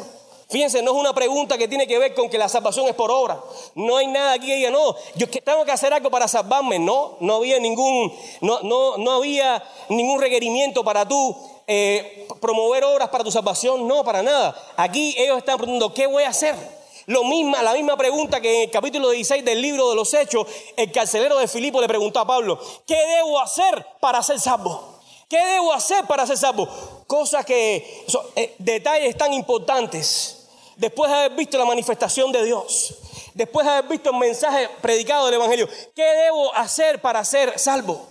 Fíjense, 0.49 0.81
no 0.81 0.93
es 0.93 0.97
una 0.97 1.13
pregunta 1.13 1.59
que 1.59 1.67
tiene 1.67 1.89
que 1.89 1.99
ver 1.99 2.15
con 2.15 2.31
que 2.31 2.39
la 2.39 2.49
salvación 2.49 2.87
es 2.87 2.95
por 2.95 3.11
obra. 3.11 3.41
No 3.75 3.97
hay 3.97 4.07
nada 4.07 4.35
aquí 4.35 4.47
que 4.47 4.55
diga, 4.55 4.71
no, 4.71 4.95
yo 5.17 5.29
tengo 5.29 5.65
que 5.65 5.73
hacer 5.73 5.93
algo 5.93 6.09
para 6.09 6.29
salvarme. 6.29 6.79
No, 6.79 7.17
no 7.21 7.37
había 7.37 7.59
ningún, 7.59 8.13
no, 8.41 8.61
no, 8.61 8.97
no 8.97 9.11
había 9.13 9.63
ningún 9.89 10.21
requerimiento 10.21 10.85
para 10.85 11.07
tú 11.07 11.37
eh, 11.67 12.29
promover 12.41 12.85
obras 12.85 13.09
para 13.09 13.25
tu 13.25 13.33
salvación, 13.33 13.89
no, 13.89 14.05
para 14.05 14.23
nada. 14.23 14.57
Aquí 14.77 15.17
ellos 15.19 15.39
están 15.39 15.57
preguntando, 15.57 15.93
¿qué 15.93 16.07
voy 16.07 16.23
a 16.23 16.29
hacer? 16.29 16.55
Lo 17.07 17.25
misma, 17.25 17.63
la 17.63 17.73
misma 17.73 17.97
pregunta 17.97 18.41
que 18.41 18.57
en 18.57 18.63
el 18.63 18.71
capítulo 18.71 19.11
16 19.11 19.45
del 19.45 19.61
libro 19.61 19.91
de 19.91 19.97
los 19.97 20.13
Hechos, 20.15 20.47
el 20.77 20.93
carcelero 20.93 21.39
de 21.39 21.49
Filipo 21.49 21.81
le 21.81 21.89
preguntó 21.89 22.21
a 22.21 22.27
Pablo, 22.27 22.59
¿qué 22.87 22.97
debo 22.97 23.41
hacer 23.41 23.85
para 24.01 24.23
ser 24.23 24.41
salvo? 24.41 24.97
¿Qué 25.29 25.45
debo 25.45 25.73
hacer 25.73 26.05
para 26.07 26.27
ser 26.27 26.37
salvo? 26.37 26.69
Cosas 27.07 27.45
que, 27.45 28.05
eh, 28.37 28.55
detalles 28.59 29.17
tan 29.17 29.33
importantes, 29.33 30.36
después 30.77 31.11
de 31.11 31.17
haber 31.17 31.33
visto 31.37 31.59
la 31.59 31.65
manifestación 31.65 32.33
de 32.33 32.45
Dios, 32.45 32.95
después 33.35 33.67
de 33.67 33.73
haber 33.73 33.91
visto 33.91 34.11
el 34.11 34.17
mensaje 34.17 34.69
predicado 34.81 35.27
del 35.27 35.35
Evangelio, 35.35 35.69
¿qué 35.95 36.05
debo 36.05 36.55
hacer 36.55 37.01
para 37.01 37.25
ser 37.25 37.59
salvo? 37.59 38.07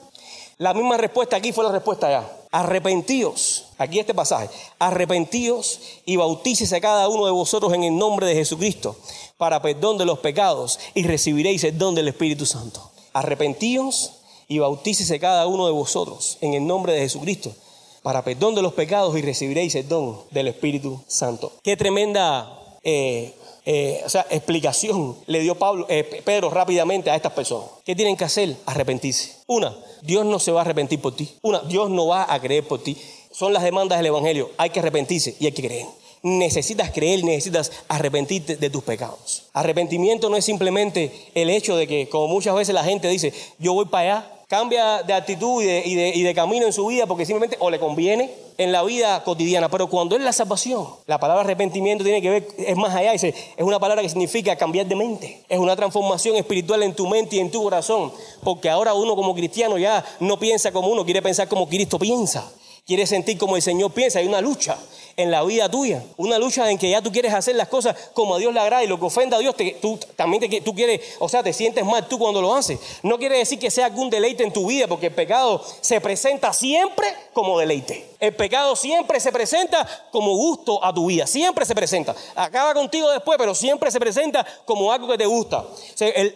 La 0.58 0.74
misma 0.74 0.98
respuesta 0.98 1.36
aquí 1.36 1.52
fue 1.52 1.64
la 1.64 1.72
respuesta 1.72 2.08
allá 2.08 2.26
arrepentíos, 2.56 3.66
aquí 3.78 4.00
este 4.00 4.14
pasaje, 4.14 4.50
arrepentíos 4.80 5.82
y 6.06 6.16
bautícese 6.16 6.80
cada 6.80 7.10
uno 7.10 7.26
de 7.26 7.34
vosotros 7.34 7.74
en 7.74 7.84
el 7.84 7.98
nombre 7.98 8.28
de 8.28 8.36
Jesucristo 8.36 8.96
para 9.36 9.62
perdón 9.62 9.98
de 9.98 10.06
los 10.06 10.20
pecados 10.20 10.80
y 10.94 11.04
recibiréis 11.04 11.66
el 11.66 11.78
don 11.78 11.96
del 11.96 12.08
Espíritu 12.08 12.46
Santo. 12.46 12.92
Arrepentíos 13.12 14.22
y 14.48 14.60
bautícese 14.60 15.20
cada 15.20 15.48
uno 15.48 15.66
de 15.66 15.74
vosotros 15.74 16.38
en 16.40 16.54
el 16.54 16.66
nombre 16.66 16.94
de 16.94 17.00
Jesucristo 17.00 17.54
para 18.06 18.24
perdón 18.24 18.54
de 18.54 18.62
los 18.62 18.74
pecados 18.74 19.18
y 19.18 19.24
recibiréis 19.24 19.74
el 19.74 19.88
don 19.88 20.20
del 20.30 20.48
Espíritu 20.48 21.02
Santo. 21.08 21.54
Qué 21.64 21.76
tremenda 21.76 22.56
eh, 22.84 23.34
eh, 23.66 24.04
o 24.06 24.10
sea, 24.10 24.28
explicación 24.30 25.18
le 25.26 25.40
dio 25.40 25.56
Pablo, 25.56 25.88
eh, 25.90 26.22
Pedro 26.24 26.52
rápidamente 26.52 27.10
a 27.10 27.16
estas 27.16 27.32
personas. 27.32 27.68
¿Qué 27.84 27.96
tienen 27.96 28.16
que 28.16 28.24
hacer? 28.24 28.56
Arrepentirse. 28.68 29.38
Una, 29.48 29.76
Dios 30.04 30.24
no 30.24 30.38
se 30.38 30.52
va 30.52 30.60
a 30.60 30.66
arrepentir 30.66 31.02
por 31.02 31.16
ti. 31.16 31.36
Una, 31.42 31.62
Dios 31.62 31.90
no 31.90 32.06
va 32.06 32.32
a 32.32 32.40
creer 32.40 32.68
por 32.68 32.84
ti. 32.84 32.96
Son 33.32 33.52
las 33.52 33.64
demandas 33.64 33.98
del 33.98 34.06
Evangelio. 34.06 34.52
Hay 34.58 34.70
que 34.70 34.82
arrepentirse 34.82 35.36
y 35.40 35.48
hay 35.48 35.52
que 35.54 35.64
creer. 35.64 35.88
Necesitas 36.22 36.92
creer, 36.92 37.24
necesitas 37.24 37.72
arrepentirte 37.88 38.58
de 38.58 38.70
tus 38.70 38.84
pecados. 38.84 39.48
Arrepentimiento 39.54 40.30
no 40.30 40.38
es 40.38 40.46
simplemente 40.46 41.12
el 41.34 41.50
hecho 41.50 41.76
de 41.76 41.88
que, 41.88 42.08
como 42.08 42.28
muchas 42.28 42.54
veces 42.54 42.76
la 42.76 42.84
gente 42.84 43.08
dice, 43.08 43.34
yo 43.58 43.74
voy 43.74 43.86
para 43.86 44.18
allá, 44.18 44.35
cambia 44.48 45.04
de 45.04 45.14
actitud 45.14 45.64
y 45.64 46.24
de, 46.24 46.34
camino 46.36 46.66
en 46.66 46.74
su 46.74 46.86
vida 46.88 47.06
porque 47.06 47.26
simplemente 47.26 47.58
o 47.60 47.70
le 47.70 47.80
conviene 47.80 48.32
en 48.58 48.72
la 48.72 48.84
vida 48.84 49.24
cotidiana, 49.24 49.70
pero 49.70 49.88
cuando 49.88 50.16
es 50.16 50.22
la 50.22 50.32
salvación, 50.32 50.88
la 51.08 51.20
palabra 51.20 51.44
arrepentimiento 51.44 52.04
tiene 52.04 52.22
que 52.22 52.30
ver, 52.30 52.48
es 52.58 52.78
más 52.78 52.96
allá, 52.96 53.14
es 53.14 53.34
una 53.60 53.80
palabra 53.80 54.02
que 54.02 54.10
significa 54.10 54.56
cambiar 54.56 54.86
de 54.86 54.96
mente, 54.96 55.44
es 55.50 55.60
una 55.60 55.76
transformación 55.76 56.38
espiritual 56.38 56.84
en 56.84 56.96
tu 56.96 57.06
mente 57.08 57.36
y 57.36 57.40
en 57.40 57.52
tu 57.52 57.64
corazón, 57.64 58.14
porque 58.44 58.70
ahora 58.70 58.94
uno 58.94 59.16
como 59.16 59.36
cristiano 59.36 59.78
ya 59.78 60.06
no 60.22 60.40
piensa 60.40 60.72
como 60.72 60.88
uno, 60.88 61.04
quiere 61.04 61.22
pensar 61.22 61.50
como 61.50 61.68
Cristo 61.68 62.00
piensa, 62.00 62.50
quiere 62.86 63.08
sentir 63.08 63.38
como 63.38 63.56
el 63.56 63.62
Señor 63.62 63.92
piensa, 63.92 64.20
hay 64.20 64.28
una 64.28 64.42
lucha 64.42 64.78
en 65.18 65.32
la 65.32 65.44
vida 65.44 65.70
tuya. 65.70 66.04
Una 66.18 66.38
lucha 66.38 66.70
en 66.70 66.78
que 66.78 66.90
ya 66.90 67.02
tú 67.02 67.12
quieres 67.12 67.34
hacer 67.34 67.56
las 67.56 67.68
cosas 67.68 67.96
como 68.14 68.36
a 68.36 68.38
Dios 68.38 68.54
le 68.54 68.60
agrada 68.60 68.84
y 68.84 68.88
lo 68.88 69.00
que 69.00 69.06
ofenda 69.06 69.38
a 69.38 69.40
Dios, 69.40 69.56
tú 69.82 69.98
también 70.16 70.42
te, 70.42 70.62
tú 70.62 70.74
quieres, 70.74 71.02
o 71.20 71.30
sea, 71.30 71.42
te 71.42 71.54
sientes 71.54 71.86
mal 71.86 72.08
tú 72.08 72.20
cuando 72.20 72.42
lo 72.42 72.54
haces. 72.54 72.80
No 73.04 73.18
quiere 73.18 73.38
decir 73.38 73.60
que 73.60 73.72
sea 73.72 73.86
algún 73.86 74.10
deleite 74.10 74.44
en 74.44 74.52
tu 74.52 74.68
vida, 74.68 74.88
porque 74.88 75.08
el 75.08 75.14
pecado 75.14 75.64
se 75.82 76.02
presenta 76.02 76.54
siempre 76.54 77.08
como 77.34 77.58
deleite. 77.60 78.06
El 78.20 78.36
pecado 78.36 78.76
siempre 78.76 79.20
se 79.20 79.32
presenta 79.32 79.88
como 80.12 80.36
gusto 80.36 80.84
a 80.84 80.94
tu 80.94 81.08
vida, 81.08 81.28
siempre 81.28 81.66
se 81.66 81.76
presenta. 81.76 82.16
Acaba 82.36 82.74
contigo 82.74 83.10
después, 83.12 83.38
pero 83.38 83.56
siempre 83.56 83.92
se 83.92 84.00
presenta 84.00 84.46
como 84.66 84.92
algo 84.92 85.08
que 85.08 85.18
te 85.18 85.26
gusta. 85.26 85.66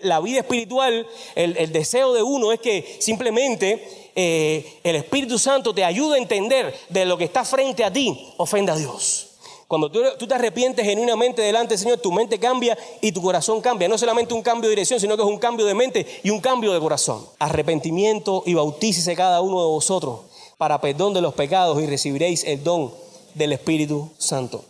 la 0.02 0.20
vida 0.20 0.40
espiritual, 0.40 1.06
el, 1.36 1.58
el 1.58 1.72
deseo 1.72 2.14
de 2.14 2.24
uno 2.24 2.52
es 2.52 2.60
que 2.60 2.98
simplemente 3.00 4.09
eh, 4.22 4.82
el 4.84 4.98
Espíritu 4.98 5.40
Santo 5.40 5.74
te 5.74 5.86
ayuda 5.86 6.16
a 6.16 6.18
entender 6.18 6.78
de 6.90 7.06
lo 7.06 7.18
que 7.18 7.24
está 7.24 7.46
frente 7.46 7.86
a 7.86 7.94
ti, 7.94 8.34
ofenda 8.36 8.74
a 8.74 8.76
Dios. 8.76 9.28
Cuando 9.66 9.90
tú, 9.90 10.28
te 10.28 10.34
arrepientes 10.34 10.86
genuinamente 10.86 11.42
delante 11.42 11.76
del 11.76 11.80
Señor, 11.80 12.00
tu 12.00 12.12
mente 12.12 12.38
cambia 12.38 12.78
y 13.00 13.14
tu 13.14 13.22
corazón 13.22 13.62
cambia. 13.62 13.88
No 13.88 13.98
solamente 13.98 14.34
un 14.34 14.42
cambio 14.42 14.70
de 14.70 14.76
dirección, 14.76 15.00
sino 15.00 15.16
que 15.16 15.24
es 15.24 15.30
un 15.30 15.38
cambio 15.38 15.66
de 15.66 15.74
mente 15.74 16.06
y 16.22 16.32
un 16.32 16.42
cambio 16.42 16.74
de 16.74 16.82
corazón. 16.82 17.26
Arrepentimiento 17.40 18.44
y 18.46 18.56
bautícese 18.56 19.16
cada 19.16 19.40
uno 19.40 19.62
de 19.62 19.68
vosotros 19.68 20.20
para 20.58 20.82
perdón 20.82 21.14
de 21.14 21.22
los 21.22 21.34
pecados 21.34 21.82
y 21.82 21.86
recibiréis 21.86 22.44
el 22.44 22.62
don 22.62 22.92
del 23.36 23.54
Espíritu 23.54 24.10
Santo. 24.18 24.66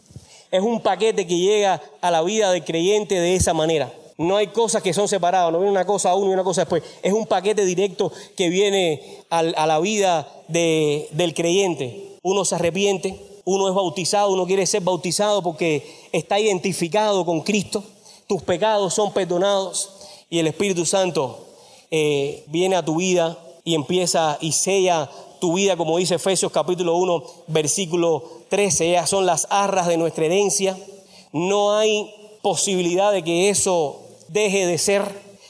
Es 0.51 0.61
un 0.61 0.79
paquete 0.79 1.25
que 1.25 1.39
llega 1.39 1.81
a 2.01 2.11
la 2.11 2.21
vida 2.21 2.51
del 2.51 2.63
creyente 2.63 3.15
de 3.15 3.35
esa 3.35 3.55
manera. 3.55 3.91
No 4.19 4.35
hay 4.35 4.47
cosas 4.47 4.83
que 4.83 4.93
son 4.93 5.07
separadas, 5.07 5.49
no 5.49 5.59
viene 5.59 5.71
una 5.71 5.85
cosa 5.85 6.13
uno 6.13 6.29
y 6.29 6.33
una 6.33 6.43
cosa 6.43 6.61
después. 6.61 6.83
Es 7.01 7.13
un 7.13 7.25
paquete 7.25 7.63
directo 7.63 8.11
que 8.35 8.49
viene 8.49 9.23
a 9.29 9.65
la 9.65 9.79
vida 9.79 10.27
del 10.49 11.33
creyente. 11.33 12.17
Uno 12.21 12.43
se 12.43 12.55
arrepiente, 12.55 13.17
uno 13.45 13.69
es 13.69 13.73
bautizado, 13.73 14.31
uno 14.31 14.45
quiere 14.45 14.65
ser 14.67 14.81
bautizado 14.81 15.41
porque 15.41 16.09
está 16.11 16.37
identificado 16.37 17.25
con 17.25 17.39
Cristo. 17.39 17.81
Tus 18.27 18.43
pecados 18.43 18.93
son 18.93 19.13
perdonados 19.13 19.89
y 20.29 20.39
el 20.39 20.47
Espíritu 20.47 20.85
Santo 20.85 21.47
eh, 21.89 22.43
viene 22.47 22.75
a 22.75 22.83
tu 22.83 22.97
vida 22.97 23.39
y 23.63 23.73
empieza 23.73 24.37
y 24.41 24.51
sella 24.51 25.09
tu 25.39 25.53
vida, 25.53 25.77
como 25.77 25.97
dice 25.97 26.15
Efesios 26.15 26.51
capítulo 26.51 26.97
1, 26.97 27.23
versículo 27.47 28.21
13. 28.49 28.89
Ellas 28.89 29.09
son 29.09 29.25
las 29.25 29.47
arras 29.49 29.87
de 29.87 29.95
nuestra 29.95 30.25
herencia. 30.25 30.77
No 31.31 31.77
hay 31.77 32.13
posibilidad 32.41 33.13
de 33.13 33.23
que 33.23 33.49
eso 33.49 34.08
deje 34.29 34.65
de 34.65 34.77
ser 34.77 35.03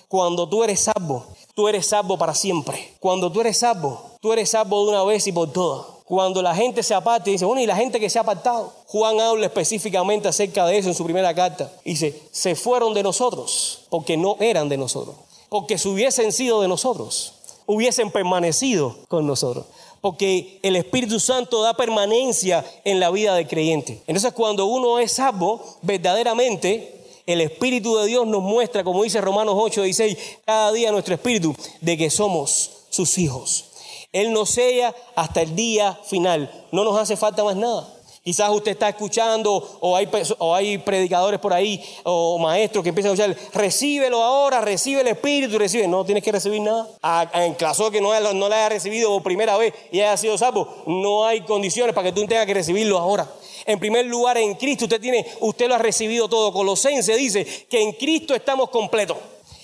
cuando 0.08 0.50
tú 0.50 0.64
eres 0.64 0.80
salvo. 0.82 1.26
Tú 1.54 1.68
eres 1.68 1.88
salvo 1.88 2.18
para 2.18 2.34
siempre. 2.34 2.94
Cuando 3.00 3.32
tú 3.32 3.42
eres 3.42 3.58
salvo, 3.58 4.02
tú 4.22 4.32
eres 4.34 4.50
salvo 4.50 4.84
de 4.84 4.92
una 4.92 5.04
vez 5.04 5.28
y 5.28 5.32
por 5.32 5.52
todas. 5.52 5.86
Cuando 6.06 6.42
la 6.42 6.56
gente 6.56 6.82
se 6.82 6.96
aparte, 6.96 7.30
dice, 7.30 7.46
bueno, 7.46 7.62
y 7.62 7.68
la 7.68 7.76
gente 7.76 8.00
que 8.00 8.10
se 8.10 8.18
ha 8.18 8.24
apartado. 8.24 8.74
Juan 8.88 9.20
habla 9.20 9.46
específicamente 9.46 10.28
acerca 10.28 10.66
de 10.66 10.78
eso 10.78 10.90
en 10.90 10.96
su 10.96 11.04
primera 11.04 11.36
carta. 11.36 11.72
Dice, 11.86 12.20
se 12.32 12.56
fueron 12.56 12.94
de 12.94 13.04
nosotros 13.04 13.82
porque 13.90 14.18
no 14.18 14.36
eran 14.40 14.70
de 14.70 14.78
nosotros. 14.78 15.16
Porque 15.50 15.78
si 15.78 15.90
hubiesen 15.90 16.32
sido 16.32 16.62
de 16.62 16.68
nosotros, 16.68 17.34
hubiesen 17.68 18.10
permanecido 18.10 18.96
con 19.08 19.28
nosotros. 19.28 19.66
Porque 20.02 20.60
el 20.64 20.78
Espíritu 20.78 21.20
Santo 21.20 21.62
da 21.62 21.76
permanencia 21.76 22.66
en 22.86 23.00
la 23.00 23.12
vida 23.12 23.36
del 23.36 23.48
creyente. 23.48 24.02
Entonces 24.08 24.34
cuando 24.34 24.66
uno 24.66 24.98
es 24.98 25.12
salvo, 25.12 25.62
verdaderamente 25.84 26.99
el 27.30 27.42
Espíritu 27.42 27.96
de 27.98 28.08
Dios 28.08 28.26
nos 28.26 28.42
muestra, 28.42 28.84
como 28.84 29.04
dice 29.04 29.22
Romanos 29.22 29.54
8, 29.56 29.84
16, 29.84 30.18
cada 30.46 30.72
día 30.72 30.92
nuestro 30.92 31.14
Espíritu, 31.14 31.56
de 31.80 31.96
que 31.96 32.10
somos 32.10 32.86
sus 32.90 33.18
hijos. 33.20 33.66
Él 34.12 34.34
nos 34.34 34.50
sella 34.50 34.96
hasta 35.16 35.44
el 35.44 35.56
día 35.56 35.94
final. 36.06 36.52
No 36.72 36.84
nos 36.84 36.98
hace 36.98 37.16
falta 37.16 37.44
más 37.44 37.56
nada. 37.56 37.88
Quizás 38.30 38.52
usted 38.52 38.74
está 38.74 38.90
escuchando 38.90 39.80
o 39.80 39.96
hay, 39.96 40.08
o 40.38 40.54
hay 40.54 40.78
predicadores 40.78 41.40
por 41.40 41.52
ahí 41.52 41.84
o 42.04 42.38
maestros 42.38 42.84
que 42.84 42.90
empiezan 42.90 43.10
a 43.10 43.16
escuchar, 43.16 43.36
recíbelo 43.60 44.22
ahora, 44.22 44.62
recibe 44.62 45.02
el 45.02 45.08
Espíritu, 45.08 45.58
recibe. 45.58 45.88
No 45.88 46.06
tienes 46.06 46.24
que 46.24 46.32
recibir 46.32 46.62
nada. 46.62 46.88
En 47.34 47.56
caso 47.56 47.90
que 47.90 48.00
no, 48.00 48.12
no 48.34 48.48
le 48.48 48.54
haya 48.54 48.70
recibido 48.70 49.10
por 49.10 49.24
primera 49.24 49.58
vez 49.58 49.74
y 49.92 50.02
haya 50.02 50.16
sido 50.16 50.38
salvo, 50.38 50.84
no 50.86 51.26
hay 51.26 51.42
condiciones 51.42 51.96
para 51.96 52.06
que 52.06 52.12
tú 52.14 52.28
tengas 52.28 52.46
que 52.46 52.54
recibirlo 52.54 53.00
ahora. 53.00 53.28
En 53.66 53.80
primer 53.80 54.06
lugar, 54.06 54.38
en 54.38 54.54
Cristo 54.54 54.86
usted 54.86 55.02
tiene, 55.02 55.26
usted 55.40 55.68
lo 55.68 55.74
ha 55.74 55.80
recibido 55.80 56.30
todo. 56.30 56.54
Colosense 56.54 57.16
dice 57.16 57.48
que 57.68 57.82
en 57.82 57.94
Cristo 57.94 58.36
estamos 58.36 58.70
completos. 58.70 59.18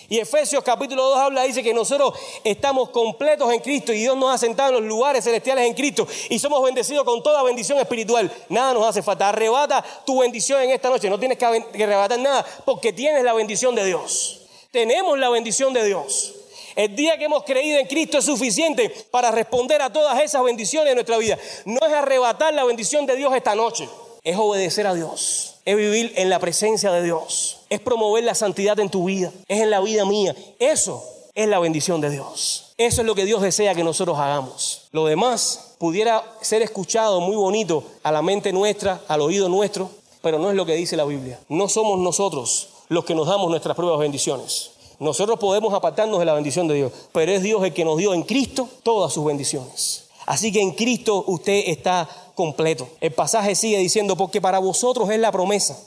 Y 0.09 0.19
Efesios 0.19 0.63
capítulo 0.63 1.03
2 1.03 1.17
habla, 1.17 1.43
dice 1.43 1.63
que 1.63 1.73
nosotros 1.73 2.13
estamos 2.43 2.89
completos 2.89 3.51
en 3.51 3.59
Cristo 3.59 3.91
y 3.91 3.99
Dios 3.99 4.15
nos 4.15 4.33
ha 4.33 4.37
sentado 4.37 4.69
en 4.69 4.75
los 4.75 4.83
lugares 4.83 5.23
celestiales 5.23 5.65
en 5.65 5.73
Cristo 5.73 6.07
y 6.29 6.39
somos 6.39 6.63
bendecidos 6.63 7.03
con 7.03 7.23
toda 7.23 7.41
bendición 7.43 7.79
espiritual. 7.79 8.31
Nada 8.49 8.73
nos 8.73 8.85
hace 8.85 9.01
falta. 9.01 9.29
Arrebata 9.29 9.83
tu 10.05 10.19
bendición 10.19 10.61
en 10.61 10.71
esta 10.71 10.89
noche. 10.89 11.09
No 11.09 11.19
tienes 11.19 11.37
que 11.37 11.45
arrebatar 11.45 12.19
nada 12.19 12.45
porque 12.65 12.93
tienes 12.93 13.23
la 13.23 13.33
bendición 13.33 13.73
de 13.75 13.85
Dios. 13.85 14.41
Tenemos 14.71 15.17
la 15.17 15.29
bendición 15.29 15.73
de 15.73 15.85
Dios. 15.85 16.33
El 16.75 16.93
día 16.95 17.17
que 17.17 17.25
hemos 17.25 17.43
creído 17.43 17.79
en 17.79 17.87
Cristo 17.87 18.17
es 18.17 18.25
suficiente 18.25 18.89
para 19.09 19.31
responder 19.31 19.81
a 19.81 19.91
todas 19.91 20.21
esas 20.21 20.43
bendiciones 20.43 20.89
de 20.89 20.95
nuestra 20.95 21.17
vida. 21.17 21.37
No 21.63 21.79
es 21.87 21.93
arrebatar 21.93 22.53
la 22.53 22.65
bendición 22.65 23.05
de 23.05 23.15
Dios 23.15 23.33
esta 23.33 23.55
noche, 23.55 23.87
es 24.23 24.35
obedecer 24.37 24.85
a 24.85 24.93
Dios, 24.93 25.55
es 25.63 25.77
vivir 25.77 26.11
en 26.17 26.29
la 26.29 26.39
presencia 26.39 26.91
de 26.91 27.03
Dios, 27.03 27.54
es 27.69 27.79
promover 27.79 28.23
la 28.23 28.35
santidad 28.35 28.79
en 28.79 28.89
tu 28.89 29.05
vida, 29.05 29.31
es 29.47 29.61
en 29.61 29.69
la 29.69 29.79
vida 29.81 30.05
mía. 30.05 30.35
Eso 30.59 31.03
es 31.33 31.47
la 31.47 31.59
bendición 31.59 32.01
de 32.01 32.09
Dios. 32.09 32.73
Eso 32.77 33.01
es 33.01 33.07
lo 33.07 33.15
que 33.15 33.25
Dios 33.25 33.41
desea 33.41 33.75
que 33.75 33.83
nosotros 33.83 34.17
hagamos. 34.17 34.83
Lo 34.91 35.05
demás 35.05 35.75
pudiera 35.77 36.23
ser 36.41 36.61
escuchado 36.61 37.21
muy 37.21 37.35
bonito 37.35 37.83
a 38.03 38.11
la 38.11 38.21
mente 38.21 38.53
nuestra, 38.53 39.01
al 39.07 39.21
oído 39.21 39.49
nuestro, 39.49 39.89
pero 40.21 40.39
no 40.39 40.49
es 40.49 40.55
lo 40.55 40.65
que 40.65 40.75
dice 40.75 40.97
la 40.97 41.05
Biblia. 41.05 41.39
No 41.49 41.69
somos 41.69 41.99
nosotros 41.99 42.69
los 42.89 43.05
que 43.05 43.15
nos 43.15 43.27
damos 43.27 43.49
nuestras 43.49 43.75
propias 43.75 43.99
bendiciones. 43.99 44.71
Nosotros 44.99 45.37
podemos 45.39 45.73
apartarnos 45.73 46.19
de 46.19 46.25
la 46.25 46.33
bendición 46.33 46.67
de 46.67 46.75
Dios, 46.75 46.91
pero 47.11 47.31
es 47.31 47.43
Dios 47.43 47.63
el 47.63 47.73
que 47.73 47.83
nos 47.83 47.97
dio 47.97 48.13
en 48.13 48.23
Cristo 48.23 48.69
todas 48.83 49.13
sus 49.13 49.25
bendiciones. 49.25 50.05
Así 50.25 50.51
que 50.51 50.61
en 50.61 50.71
Cristo 50.71 51.23
usted 51.27 51.63
está 51.67 52.09
completo. 52.33 52.87
El 53.01 53.11
pasaje 53.11 53.55
sigue 53.55 53.77
diciendo, 53.77 54.15
porque 54.15 54.41
para 54.41 54.59
vosotros 54.59 55.09
es 55.09 55.19
la 55.19 55.31
promesa, 55.31 55.77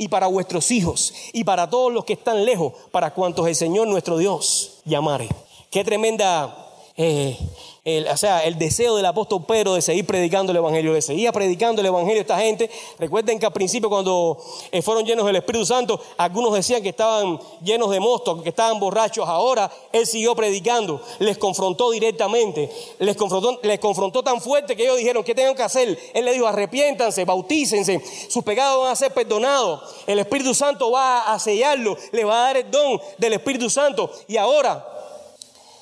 y 0.00 0.08
para 0.08 0.28
vuestros 0.28 0.70
hijos, 0.70 1.12
y 1.34 1.44
para 1.44 1.68
todos 1.68 1.92
los 1.92 2.06
que 2.06 2.14
están 2.14 2.46
lejos, 2.46 2.72
para 2.90 3.12
cuantos 3.12 3.46
el 3.46 3.54
Señor 3.54 3.86
nuestro 3.86 4.16
Dios 4.16 4.78
llamare. 4.86 5.28
Qué 5.70 5.84
tremenda 5.84 6.69
eh, 7.02 8.06
o 8.12 8.16
sea, 8.18 8.44
el 8.44 8.58
deseo 8.58 8.94
del 8.96 9.06
apóstol 9.06 9.46
Pedro 9.46 9.74
de 9.74 9.80
seguir 9.80 10.04
predicando 10.04 10.52
el 10.52 10.58
Evangelio, 10.58 10.92
de 10.92 11.00
seguir 11.00 11.32
predicando 11.32 11.80
el 11.80 11.86
Evangelio 11.86 12.18
a 12.18 12.20
esta 12.20 12.38
gente. 12.38 12.70
Recuerden 12.98 13.38
que 13.38 13.46
al 13.46 13.54
principio 13.54 13.88
cuando 13.88 14.38
eh, 14.70 14.82
fueron 14.82 15.06
llenos 15.06 15.24
del 15.24 15.36
Espíritu 15.36 15.64
Santo, 15.64 15.98
algunos 16.18 16.52
decían 16.52 16.82
que 16.82 16.90
estaban 16.90 17.40
llenos 17.64 17.90
de 17.90 18.00
mosto, 18.00 18.42
que 18.42 18.50
estaban 18.50 18.78
borrachos. 18.78 19.26
Ahora 19.26 19.70
él 19.92 20.06
siguió 20.06 20.34
predicando, 20.34 21.00
les 21.20 21.38
confrontó 21.38 21.90
directamente, 21.90 22.70
les 22.98 23.16
confrontó, 23.16 23.58
les 23.62 23.78
confrontó 23.78 24.22
tan 24.22 24.42
fuerte 24.42 24.76
que 24.76 24.82
ellos 24.82 24.98
dijeron, 24.98 25.24
¿qué 25.24 25.34
tengo 25.34 25.54
que 25.54 25.62
hacer? 25.62 25.98
Él 26.12 26.24
le 26.26 26.34
dijo, 26.34 26.46
arrepiéntanse, 26.46 27.24
bautícense, 27.24 28.02
sus 28.28 28.44
pecados 28.44 28.82
van 28.82 28.92
a 28.92 28.96
ser 28.96 29.14
perdonados, 29.14 29.80
el 30.06 30.18
Espíritu 30.18 30.54
Santo 30.54 30.90
va 30.90 31.32
a 31.32 31.38
sellarlo, 31.38 31.96
le 32.12 32.24
va 32.24 32.34
a 32.34 32.46
dar 32.48 32.56
el 32.58 32.70
don 32.70 33.00
del 33.16 33.32
Espíritu 33.32 33.70
Santo. 33.70 34.10
Y 34.28 34.36
ahora, 34.36 34.99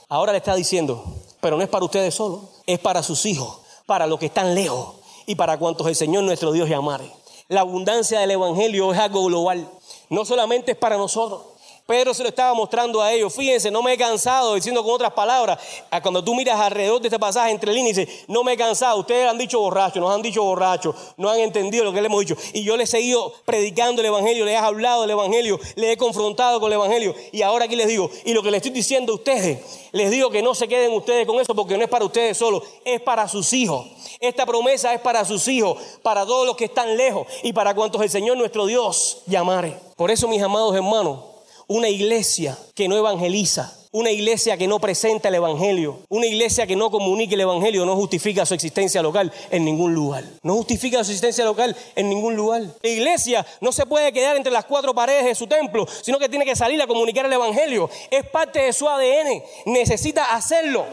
ahora 0.08 0.32
le 0.32 0.38
está 0.38 0.54
diciendo, 0.54 1.04
pero 1.40 1.56
no 1.56 1.62
es 1.62 1.68
para 1.68 1.84
ustedes 1.84 2.14
solo, 2.14 2.48
es 2.66 2.78
para 2.78 3.02
sus 3.02 3.26
hijos, 3.26 3.60
para 3.86 4.06
los 4.06 4.18
que 4.18 4.26
están 4.26 4.54
lejos 4.54 4.96
y 5.26 5.34
para 5.34 5.58
cuantos 5.58 5.86
el 5.86 5.94
Señor 5.94 6.24
nuestro 6.24 6.52
Dios 6.52 6.68
llamare. 6.68 7.10
La 7.48 7.60
abundancia 7.60 8.20
del 8.20 8.32
Evangelio 8.32 8.92
es 8.92 8.98
algo 8.98 9.24
global, 9.24 9.68
no 10.10 10.24
solamente 10.24 10.72
es 10.72 10.78
para 10.78 10.96
nosotros. 10.96 11.42
Pedro 11.88 12.12
se 12.12 12.22
lo 12.22 12.28
estaba 12.28 12.52
mostrando 12.52 13.00
a 13.00 13.10
ellos. 13.10 13.34
Fíjense, 13.34 13.70
no 13.70 13.82
me 13.82 13.94
he 13.94 13.96
cansado, 13.96 14.54
diciendo 14.54 14.84
con 14.84 14.92
otras 14.92 15.14
palabras, 15.14 15.58
cuando 16.02 16.22
tú 16.22 16.34
miras 16.34 16.60
alrededor 16.60 17.00
de 17.00 17.08
este 17.08 17.18
pasaje 17.18 17.50
entre 17.50 17.72
líneas, 17.72 17.96
dice, 17.96 18.24
no 18.28 18.44
me 18.44 18.52
he 18.52 18.56
cansado. 18.58 18.98
Ustedes 18.98 19.26
han 19.26 19.38
dicho 19.38 19.58
borracho, 19.58 19.98
nos 19.98 20.14
han 20.14 20.20
dicho 20.20 20.44
borracho, 20.44 20.94
no 21.16 21.30
han 21.30 21.40
entendido 21.40 21.84
lo 21.84 21.92
que 21.94 22.02
le 22.02 22.08
hemos 22.08 22.20
dicho. 22.20 22.36
Y 22.52 22.62
yo 22.62 22.76
les 22.76 22.90
he 22.90 22.98
seguido 22.98 23.32
predicando 23.46 24.02
el 24.02 24.06
Evangelio, 24.08 24.44
les 24.44 24.52
he 24.52 24.58
hablado 24.58 25.00
del 25.00 25.12
Evangelio, 25.12 25.58
les 25.76 25.94
he 25.94 25.96
confrontado 25.96 26.60
con 26.60 26.70
el 26.70 26.74
Evangelio. 26.74 27.14
Y 27.32 27.40
ahora 27.40 27.64
aquí 27.64 27.74
les 27.74 27.88
digo, 27.88 28.10
y 28.26 28.34
lo 28.34 28.42
que 28.42 28.50
les 28.50 28.58
estoy 28.58 28.72
diciendo 28.72 29.14
a 29.14 29.16
ustedes, 29.16 29.88
les 29.92 30.10
digo 30.10 30.28
que 30.28 30.42
no 30.42 30.54
se 30.54 30.68
queden 30.68 30.92
ustedes 30.92 31.26
con 31.26 31.40
eso 31.40 31.54
porque 31.54 31.78
no 31.78 31.84
es 31.84 31.88
para 31.88 32.04
ustedes 32.04 32.36
solo, 32.36 32.62
es 32.84 33.00
para 33.00 33.26
sus 33.28 33.50
hijos. 33.54 33.86
Esta 34.20 34.44
promesa 34.44 34.92
es 34.92 35.00
para 35.00 35.24
sus 35.24 35.48
hijos, 35.48 35.78
para 36.02 36.26
todos 36.26 36.46
los 36.46 36.54
que 36.54 36.66
están 36.66 36.98
lejos 36.98 37.26
y 37.42 37.54
para 37.54 37.74
cuantos 37.74 38.02
el 38.02 38.10
Señor 38.10 38.36
nuestro 38.36 38.66
Dios 38.66 39.22
llamare. 39.24 39.74
Por 39.96 40.10
eso, 40.10 40.28
mis 40.28 40.42
amados 40.42 40.74
hermanos, 40.74 41.37
una 41.68 41.88
iglesia 41.88 42.58
que 42.74 42.88
no 42.88 42.96
evangeliza, 42.96 43.78
una 43.92 44.10
iglesia 44.10 44.56
que 44.56 44.66
no 44.66 44.78
presenta 44.80 45.28
el 45.28 45.36
Evangelio, 45.36 46.00
una 46.08 46.26
iglesia 46.26 46.66
que 46.66 46.76
no 46.76 46.90
comunica 46.90 47.34
el 47.34 47.42
Evangelio, 47.42 47.86
no 47.86 47.96
justifica 47.96 48.44
su 48.44 48.54
existencia 48.54 49.02
local 49.02 49.32
en 49.50 49.64
ningún 49.64 49.94
lugar. 49.94 50.24
No 50.42 50.54
justifica 50.54 51.02
su 51.04 51.10
existencia 51.10 51.44
local 51.44 51.76
en 51.94 52.08
ningún 52.08 52.36
lugar. 52.36 52.62
La 52.82 52.88
iglesia 52.88 53.46
no 53.60 53.72
se 53.72 53.86
puede 53.86 54.12
quedar 54.12 54.36
entre 54.36 54.52
las 54.52 54.64
cuatro 54.64 54.94
paredes 54.94 55.24
de 55.24 55.34
su 55.34 55.46
templo, 55.46 55.86
sino 56.02 56.18
que 56.18 56.28
tiene 56.28 56.44
que 56.44 56.56
salir 56.56 56.80
a 56.82 56.86
comunicar 56.86 57.26
el 57.26 57.32
Evangelio. 57.32 57.88
Es 58.10 58.24
parte 58.26 58.60
de 58.60 58.72
su 58.72 58.88
ADN, 58.88 59.42
necesita 59.66 60.34
hacerlo. 60.34 60.86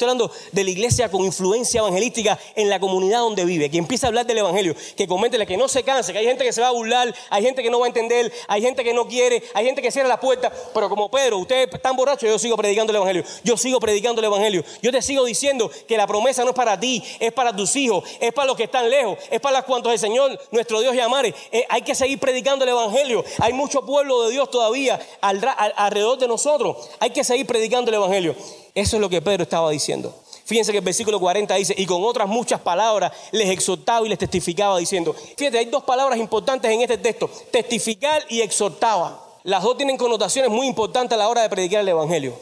Estoy 0.00 0.12
hablando 0.12 0.32
de 0.52 0.64
la 0.64 0.70
iglesia 0.70 1.10
con 1.10 1.22
influencia 1.26 1.80
evangelística 1.80 2.38
en 2.56 2.70
la 2.70 2.80
comunidad 2.80 3.18
donde 3.18 3.44
vive, 3.44 3.70
que 3.70 3.76
empieza 3.76 4.06
a 4.06 4.08
hablar 4.08 4.24
del 4.24 4.38
evangelio, 4.38 4.74
que 4.96 5.06
coméntele 5.06 5.46
que 5.46 5.58
no 5.58 5.68
se 5.68 5.82
canse, 5.82 6.14
que 6.14 6.20
hay 6.20 6.24
gente 6.24 6.42
que 6.42 6.54
se 6.54 6.62
va 6.62 6.68
a 6.68 6.70
burlar, 6.70 7.14
hay 7.28 7.42
gente 7.42 7.62
que 7.62 7.68
no 7.68 7.80
va 7.80 7.84
a 7.84 7.88
entender, 7.88 8.32
hay 8.48 8.62
gente 8.62 8.82
que 8.82 8.94
no 8.94 9.06
quiere, 9.06 9.42
hay 9.52 9.66
gente 9.66 9.82
que 9.82 9.90
cierra 9.90 10.08
la 10.08 10.18
puerta, 10.18 10.50
pero 10.72 10.88
como 10.88 11.10
Pedro, 11.10 11.36
ustedes 11.36 11.68
están 11.70 11.96
borrachos, 11.96 12.26
yo 12.26 12.38
sigo 12.38 12.56
predicando 12.56 12.92
el 12.92 12.96
evangelio, 12.96 13.24
yo 13.44 13.58
sigo 13.58 13.78
predicando 13.78 14.22
el 14.22 14.24
evangelio, 14.24 14.64
yo 14.80 14.90
te 14.90 15.02
sigo 15.02 15.22
diciendo 15.26 15.70
que 15.86 15.98
la 15.98 16.06
promesa 16.06 16.44
no 16.44 16.48
es 16.52 16.56
para 16.56 16.80
ti, 16.80 17.04
es 17.18 17.34
para 17.34 17.54
tus 17.54 17.76
hijos, 17.76 18.02
es 18.20 18.32
para 18.32 18.46
los 18.46 18.56
que 18.56 18.64
están 18.64 18.88
lejos, 18.88 19.18
es 19.30 19.38
para 19.38 19.58
los 19.58 19.66
cuantos 19.66 19.92
el 19.92 19.98
Señor, 19.98 20.40
nuestro 20.50 20.80
Dios 20.80 20.94
llamare, 20.94 21.34
eh, 21.52 21.66
hay 21.68 21.82
que 21.82 21.94
seguir 21.94 22.18
predicando 22.18 22.64
el 22.64 22.70
evangelio, 22.70 23.22
hay 23.38 23.52
mucho 23.52 23.84
pueblo 23.84 24.22
de 24.22 24.32
Dios 24.32 24.50
todavía 24.50 24.98
alrededor 25.20 26.18
de 26.18 26.26
nosotros, 26.26 26.88
hay 27.00 27.10
que 27.10 27.22
seguir 27.22 27.44
predicando 27.44 27.90
el 27.90 27.96
evangelio. 27.96 28.34
Eso 28.74 28.96
es 28.96 29.00
lo 29.00 29.08
que 29.08 29.20
Pedro 29.22 29.42
estaba 29.42 29.70
diciendo. 29.70 30.14
Fíjense 30.44 30.72
que 30.72 30.78
el 30.78 30.84
versículo 30.84 31.20
40 31.20 31.54
dice, 31.54 31.74
y 31.76 31.86
con 31.86 32.02
otras 32.02 32.28
muchas 32.28 32.60
palabras 32.60 33.12
les 33.30 33.48
exhortaba 33.50 34.04
y 34.04 34.08
les 34.08 34.18
testificaba 34.18 34.78
diciendo, 34.78 35.14
fíjate, 35.36 35.58
hay 35.58 35.66
dos 35.66 35.84
palabras 35.84 36.18
importantes 36.18 36.70
en 36.70 36.80
este 36.80 36.98
texto, 36.98 37.30
testificar 37.52 38.24
y 38.28 38.40
exhortaba. 38.40 39.26
Las 39.44 39.62
dos 39.62 39.76
tienen 39.76 39.96
connotaciones 39.96 40.50
muy 40.50 40.66
importantes 40.66 41.14
a 41.14 41.18
la 41.18 41.28
hora 41.28 41.42
de 41.42 41.48
predicar 41.48 41.80
el 41.80 41.88
Evangelio. 41.88 42.34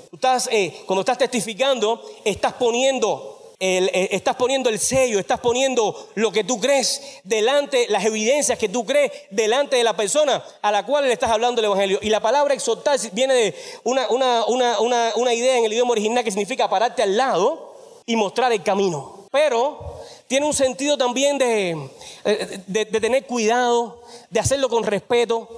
Eh, 0.50 0.82
cuando 0.86 1.00
estás 1.00 1.18
testificando, 1.18 2.02
estás 2.24 2.54
poniendo 2.54 3.37
eh, 3.60 4.10
estás 4.12 4.36
poniendo 4.36 4.68
el 4.68 4.78
sello, 4.78 5.18
estás 5.18 5.40
poniendo 5.40 6.10
lo 6.14 6.30
que 6.30 6.44
tú 6.44 6.60
crees 6.60 7.02
delante, 7.24 7.86
las 7.88 8.04
evidencias 8.04 8.56
que 8.56 8.68
tú 8.68 8.86
crees 8.86 9.10
delante 9.30 9.74
de 9.74 9.82
la 9.82 9.96
persona 9.96 10.44
a 10.62 10.70
la 10.70 10.86
cual 10.86 11.04
le 11.04 11.12
estás 11.12 11.30
hablando 11.30 11.60
el 11.60 11.64
Evangelio. 11.64 11.98
Y 12.00 12.10
la 12.10 12.20
palabra 12.20 12.54
exhortar 12.54 13.00
viene 13.12 13.34
de 13.34 13.54
una, 13.82 15.34
idea 15.34 15.58
en 15.58 15.64
el 15.64 15.72
idioma 15.72 15.90
original 15.90 16.22
que 16.22 16.30
significa 16.30 16.70
pararte 16.70 17.02
al 17.02 17.16
lado 17.16 17.74
y 18.06 18.14
mostrar 18.14 18.52
el 18.52 18.62
camino. 18.62 19.26
Pero 19.32 20.02
tiene 20.28 20.46
un 20.46 20.54
sentido 20.54 20.96
también 20.96 21.36
de, 21.36 21.90
eh, 22.24 22.86
tener 23.00 23.26
cuidado, 23.26 24.02
de 24.30 24.38
hacerlo 24.38 24.68
con 24.68 24.84
respeto. 24.84 25.48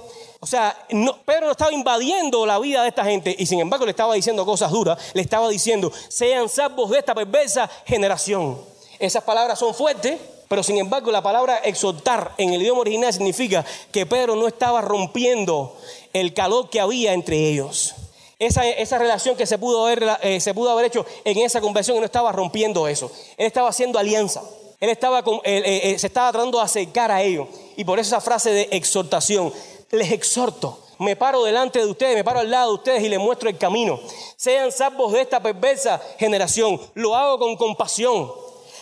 O 0.43 0.47
sea, 0.47 0.75
Pedro 1.23 1.45
no 1.45 1.51
estaba 1.51 1.71
invadiendo 1.71 2.47
la 2.47 2.57
vida 2.57 2.81
de 2.81 2.89
esta 2.89 3.05
gente 3.05 3.35
y 3.37 3.45
sin 3.45 3.59
embargo 3.59 3.85
le 3.85 3.91
estaba 3.91 4.15
diciendo 4.15 4.43
cosas 4.43 4.71
duras. 4.71 4.97
Le 5.13 5.21
estaba 5.21 5.47
diciendo, 5.47 5.93
sean 6.07 6.49
salvos 6.49 6.89
de 6.89 6.97
esta 6.97 7.13
perversa 7.13 7.69
generación. 7.85 8.59
Esas 8.97 9.23
palabras 9.23 9.59
son 9.59 9.75
fuertes, 9.75 10.19
pero 10.47 10.63
sin 10.63 10.79
embargo 10.79 11.11
la 11.11 11.21
palabra 11.21 11.59
exhortar 11.59 12.33
en 12.39 12.53
el 12.53 12.61
idioma 12.63 12.81
original 12.81 13.13
significa 13.13 13.63
que 13.91 14.07
Pedro 14.07 14.35
no 14.35 14.47
estaba 14.47 14.81
rompiendo 14.81 15.77
el 16.11 16.33
calor 16.33 16.71
que 16.71 16.79
había 16.79 17.13
entre 17.13 17.37
ellos. 17.49 17.93
Esa, 18.39 18.97
relación 18.97 19.35
que 19.35 19.45
se 19.45 19.59
pudo, 19.59 19.85
haber, 19.85 20.03
eh, 20.23 20.39
se 20.39 20.55
pudo 20.55 20.71
haber 20.71 20.85
hecho 20.85 21.05
en 21.23 21.37
esa 21.37 21.61
conversión, 21.61 21.97
él 21.97 22.01
no 22.01 22.05
estaba 22.07 22.31
rompiendo 22.31 22.87
eso. 22.87 23.11
Él 23.37 23.45
estaba 23.45 23.69
haciendo 23.69 23.99
alianza. 23.99 24.41
Él 24.79 24.89
estaba 24.89 25.21
con, 25.21 25.39
eh, 25.43 25.95
se 25.99 26.07
estaba 26.07 26.31
tratando 26.31 26.57
de 26.57 26.63
acercar 26.63 27.11
a 27.11 27.21
ellos. 27.21 27.47
Y 27.77 27.83
por 27.83 27.99
eso 27.99 28.07
esa 28.07 28.21
frase 28.21 28.49
de 28.49 28.69
exhortación 28.71 29.53
les 29.91 30.11
exhorto. 30.11 30.79
Me 30.99 31.15
paro 31.15 31.43
delante 31.43 31.79
de 31.79 31.85
ustedes, 31.85 32.15
me 32.15 32.23
paro 32.23 32.39
al 32.39 32.51
lado 32.51 32.69
de 32.69 32.75
ustedes 32.75 33.03
y 33.03 33.09
les 33.09 33.19
muestro 33.19 33.49
el 33.49 33.57
camino. 33.57 33.99
Sean 34.35 34.71
salvos 34.71 35.11
de 35.13 35.21
esta 35.21 35.41
perversa 35.41 36.01
generación. 36.19 36.79
Lo 36.93 37.15
hago 37.15 37.39
con 37.39 37.55
compasión. 37.55 38.31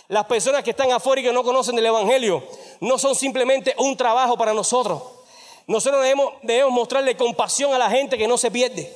Las 0.08 0.26
personas 0.26 0.62
que 0.62 0.70
están 0.70 0.90
afuera 0.90 1.20
y 1.20 1.24
que 1.24 1.32
no 1.32 1.42
conocen 1.42 1.76
del 1.76 1.86
Evangelio 1.86 2.42
no 2.80 2.98
son 2.98 3.14
simplemente 3.14 3.74
un 3.78 3.96
trabajo 3.96 4.36
para 4.36 4.52
nosotros. 4.52 5.02
Nosotros 5.66 6.02
debemos, 6.02 6.34
debemos 6.42 6.72
mostrarle 6.72 7.16
compasión 7.16 7.72
a 7.72 7.78
la 7.78 7.88
gente 7.88 8.18
que 8.18 8.26
no 8.26 8.36
se 8.36 8.50
pierde. 8.50 8.92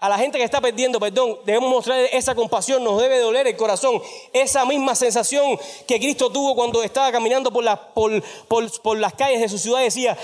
A 0.00 0.08
la 0.08 0.18
gente 0.18 0.38
que 0.38 0.44
está 0.44 0.60
perdiendo, 0.60 0.98
perdón, 0.98 1.38
debemos 1.44 1.70
mostrarle 1.70 2.08
esa 2.16 2.34
compasión, 2.34 2.82
nos 2.82 3.00
debe 3.00 3.20
doler 3.20 3.46
el 3.46 3.56
corazón. 3.56 4.02
Esa 4.32 4.64
misma 4.64 4.94
sensación 4.94 5.58
que 5.86 5.98
Cristo 5.98 6.30
tuvo 6.30 6.56
cuando 6.56 6.82
estaba 6.82 7.12
caminando 7.12 7.52
por 7.52 8.96
las 8.98 9.14
calles 9.14 9.40
de 9.40 9.48
su 9.48 9.58
ciudad, 9.58 9.80
decía, 9.80 10.18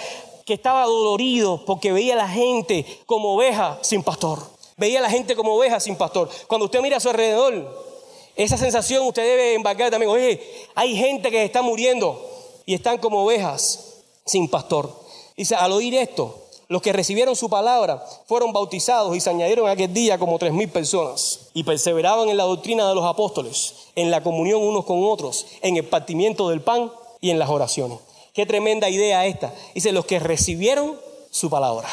que 0.44 0.54
estaba 0.54 0.84
dolorido 0.84 1.64
porque 1.64 1.92
veía 1.92 2.14
a 2.14 2.16
la 2.16 2.28
gente 2.28 2.84
como 3.06 3.34
oveja 3.34 3.78
sin 3.82 4.02
pastor. 4.02 4.38
Veía 4.76 4.98
a 4.98 5.02
la 5.02 5.10
gente 5.10 5.36
como 5.36 5.54
oveja 5.54 5.80
sin 5.80 5.96
pastor. 5.96 6.28
Cuando 6.46 6.64
usted 6.64 6.80
mira 6.80 6.96
a 6.96 7.00
su 7.00 7.08
alrededor, 7.10 7.90
esa 8.36 8.56
sensación 8.56 9.06
usted 9.06 9.22
debe 9.22 9.54
embarcar 9.54 9.90
también. 9.90 10.10
Oye, 10.10 10.40
hay 10.74 10.96
gente 10.96 11.30
que 11.30 11.44
está 11.44 11.62
muriendo 11.62 12.18
y 12.64 12.74
están 12.74 12.98
como 12.98 13.24
ovejas 13.24 14.02
sin 14.24 14.48
pastor. 14.48 14.90
Dice, 15.36 15.54
al 15.54 15.72
oír 15.72 15.94
esto, 15.94 16.36
Los 16.70 16.82
que 16.82 16.92
recibieron 16.92 17.34
su 17.34 17.50
palabra 17.50 18.00
fueron 18.26 18.52
bautizados 18.52 19.16
y 19.16 19.20
se 19.20 19.28
añadieron 19.28 19.68
aquel 19.68 19.92
día 19.92 20.20
como 20.20 20.38
tres 20.38 20.52
mil 20.52 20.68
personas 20.68 21.50
y 21.52 21.64
perseveraban 21.64 22.28
en 22.28 22.36
la 22.36 22.44
doctrina 22.44 22.88
de 22.88 22.94
los 22.94 23.04
apóstoles, 23.04 23.74
en 23.96 24.12
la 24.12 24.22
comunión 24.22 24.62
unos 24.62 24.84
con 24.84 25.02
otros, 25.02 25.46
en 25.62 25.76
el 25.76 25.84
partimiento 25.84 26.48
del 26.48 26.60
pan 26.60 26.92
y 27.20 27.30
en 27.30 27.40
las 27.40 27.50
oraciones. 27.50 27.98
Qué 28.34 28.46
tremenda 28.46 28.88
idea 28.88 29.26
esta. 29.26 29.52
Dice, 29.74 29.92
los 29.92 30.06
que 30.06 30.18
recibieron 30.18 30.98
su 31.30 31.50
palabra. 31.50 31.88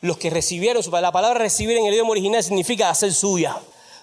Los 0.00 0.18
que 0.18 0.30
recibieron 0.30 0.82
su 0.82 0.90
palabra. 0.90 1.08
La 1.08 1.12
palabra 1.12 1.38
recibir 1.40 1.76
en 1.76 1.86
el 1.86 1.94
idioma 1.94 2.10
original 2.10 2.42
significa 2.42 2.90
hacer 2.90 3.12
suya. 3.12 3.56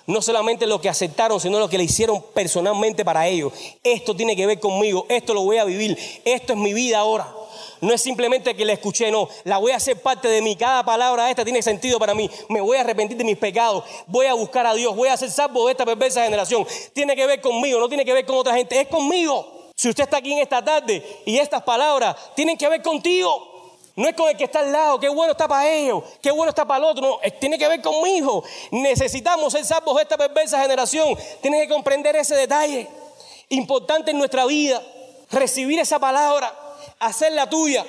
No 0.08 0.22
solamente 0.22 0.68
lo 0.68 0.80
que 0.80 0.88
aceptaron, 0.88 1.40
sino 1.40 1.58
lo 1.58 1.68
que 1.68 1.80
le 1.80 1.84
hicieron 1.84 2.24
personalmente 2.34 3.04
para 3.04 3.28
ellos. 3.28 3.52
Esto 3.84 4.16
tiene 4.16 4.36
que 4.36 4.46
ver 4.46 4.60
conmigo, 4.60 5.08
esto 5.10 5.34
lo 5.34 5.42
voy 5.42 5.58
a 5.58 5.66
vivir, 5.66 5.98
esto 6.24 6.54
es 6.54 6.60
mi 6.60 6.74
vida 6.74 7.00
ahora. 7.00 7.34
No 7.82 7.92
es 7.92 8.02
simplemente 8.02 8.56
que 8.56 8.66
la 8.66 8.74
escuché, 8.74 9.10
no, 9.10 9.28
la 9.46 9.58
voy 9.58 9.72
a 9.72 9.78
hacer 9.78 10.00
parte 10.00 10.28
de 10.28 10.44
mí. 10.44 10.56
Cada 10.56 10.86
palabra 10.86 11.30
esta 11.32 11.44
tiene 11.44 11.64
sentido 11.64 11.98
para 11.98 12.14
mí. 12.14 12.30
Me 12.50 12.62
voy 12.62 12.78
a 12.78 12.82
arrepentir 12.82 13.18
de 13.18 13.24
mis 13.24 13.38
pecados, 13.38 13.84
voy 14.06 14.28
a 14.28 14.36
buscar 14.36 14.68
a 14.68 14.76
Dios, 14.76 14.96
voy 14.96 15.10
a 15.10 15.18
ser 15.18 15.32
salvo 15.32 15.66
de 15.66 15.72
esta 15.72 15.86
perversa 15.86 16.24
generación. 16.24 16.68
Tiene 16.94 17.16
que 17.16 17.26
ver 17.26 17.42
conmigo, 17.42 17.80
no 17.80 17.90
tiene 17.90 18.06
que 18.06 18.14
ver 18.14 18.28
con 18.28 18.36
otra 18.36 18.54
gente, 18.54 18.80
es 18.80 18.88
conmigo. 18.88 19.55
Si 19.76 19.90
usted 19.90 20.06
está 20.06 20.18
aquí 20.18 20.32
en 20.32 20.40
esta 20.40 20.64
tarde 20.64 21.22
y 21.26 21.38
estas 21.38 21.62
palabras 21.64 22.16
tienen 22.34 22.58
que 22.58 22.68
ver 22.70 22.82
contigo, 22.82 23.56
no 23.96 24.08
es 24.08 24.16
con 24.16 24.30
el 24.30 24.36
que 24.36 24.46
está 24.46 24.60
al 24.60 24.72
lado, 24.72 25.00
qué 25.00 25.08
bueno 25.08 25.32
está 25.32 25.48
para 25.48 25.70
ellos, 25.70 26.04
qué 26.22 26.32
bueno 26.32 26.50
está 26.50 26.66
para 26.66 26.80
el 26.80 26.92
otro. 26.92 27.08
No, 27.08 27.20
tiene 27.40 27.58
que 27.58 27.68
ver 27.68 27.82
conmigo. 27.82 28.44
Necesitamos 28.72 29.54
ser 29.54 29.66
salvos 29.66 29.96
de 29.96 30.04
esta 30.04 30.18
perversa 30.18 30.62
generación. 30.62 31.18
Tienes 31.42 31.62
que 31.62 31.74
comprender 31.74 32.16
ese 32.16 32.36
detalle. 32.36 32.88
Importante 33.50 34.12
en 34.12 34.18
nuestra 34.18 34.46
vida, 34.46 34.82
recibir 35.32 35.80
esa 35.80 36.00
palabra, 36.00 36.54
hacerla 37.00 37.50
tuya. 37.50 37.86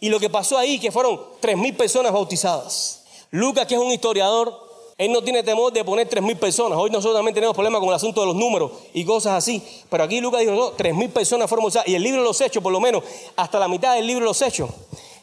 Y 0.00 0.10
lo 0.10 0.20
que 0.20 0.28
pasó 0.28 0.58
ahí, 0.58 0.78
que 0.78 0.92
fueron 0.92 1.20
tres 1.40 1.56
mil 1.56 1.74
personas 1.74 2.12
bautizadas. 2.12 3.04
Lucas, 3.30 3.66
que 3.66 3.74
es 3.74 3.80
un 3.80 3.90
historiador, 3.90 4.67
él 4.98 5.12
no 5.12 5.22
tiene 5.22 5.44
temor 5.44 5.72
de 5.72 5.84
poner 5.84 6.08
tres 6.08 6.24
mil 6.24 6.36
personas. 6.36 6.76
Hoy 6.76 6.90
nosotros 6.90 7.16
también 7.16 7.32
tenemos 7.32 7.54
problemas 7.54 7.78
con 7.78 7.88
el 7.88 7.94
asunto 7.94 8.20
de 8.20 8.26
los 8.26 8.34
números 8.34 8.72
y 8.92 9.04
cosas 9.04 9.34
así. 9.34 9.62
Pero 9.88 10.02
aquí 10.02 10.20
Lucas 10.20 10.40
dijo, 10.40 10.52
no, 10.52 10.70
tres 10.72 10.92
mil 10.92 11.08
personas 11.08 11.48
fueron 11.48 11.62
bautizadas. 11.62 11.88
Y 11.88 11.94
el 11.94 12.02
libro 12.02 12.20
de 12.20 12.26
los 12.26 12.40
Hechos, 12.40 12.60
por 12.60 12.72
lo 12.72 12.80
menos, 12.80 13.04
hasta 13.36 13.60
la 13.60 13.68
mitad 13.68 13.94
del 13.94 14.08
libro 14.08 14.24
de 14.24 14.30
los 14.30 14.42
Hechos, 14.42 14.68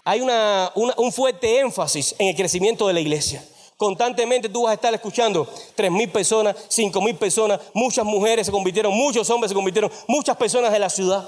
hay 0.06 0.22
un 0.22 1.12
fuerte 1.12 1.60
énfasis 1.60 2.16
en 2.18 2.28
el 2.28 2.36
crecimiento 2.38 2.88
de 2.88 2.94
la 2.94 3.02
iglesia. 3.02 3.46
Constantemente 3.76 4.48
tú 4.48 4.64
vas 4.64 4.72
a 4.72 4.76
estar 4.76 4.94
escuchando 4.94 5.46
tres 5.76 5.92
mil 5.92 6.10
personas, 6.10 6.56
cinco 6.70 7.02
mil 7.02 7.16
personas, 7.16 7.60
muchas 7.74 8.06
mujeres 8.06 8.46
se 8.46 8.52
convirtieron, 8.54 8.94
muchos 8.94 9.30
hombres 9.30 9.50
se 9.50 9.56
convirtieron, 9.56 9.92
muchas 10.08 10.38
personas 10.38 10.72
de 10.72 10.80
la 10.80 10.90
ciudad. 10.90 11.28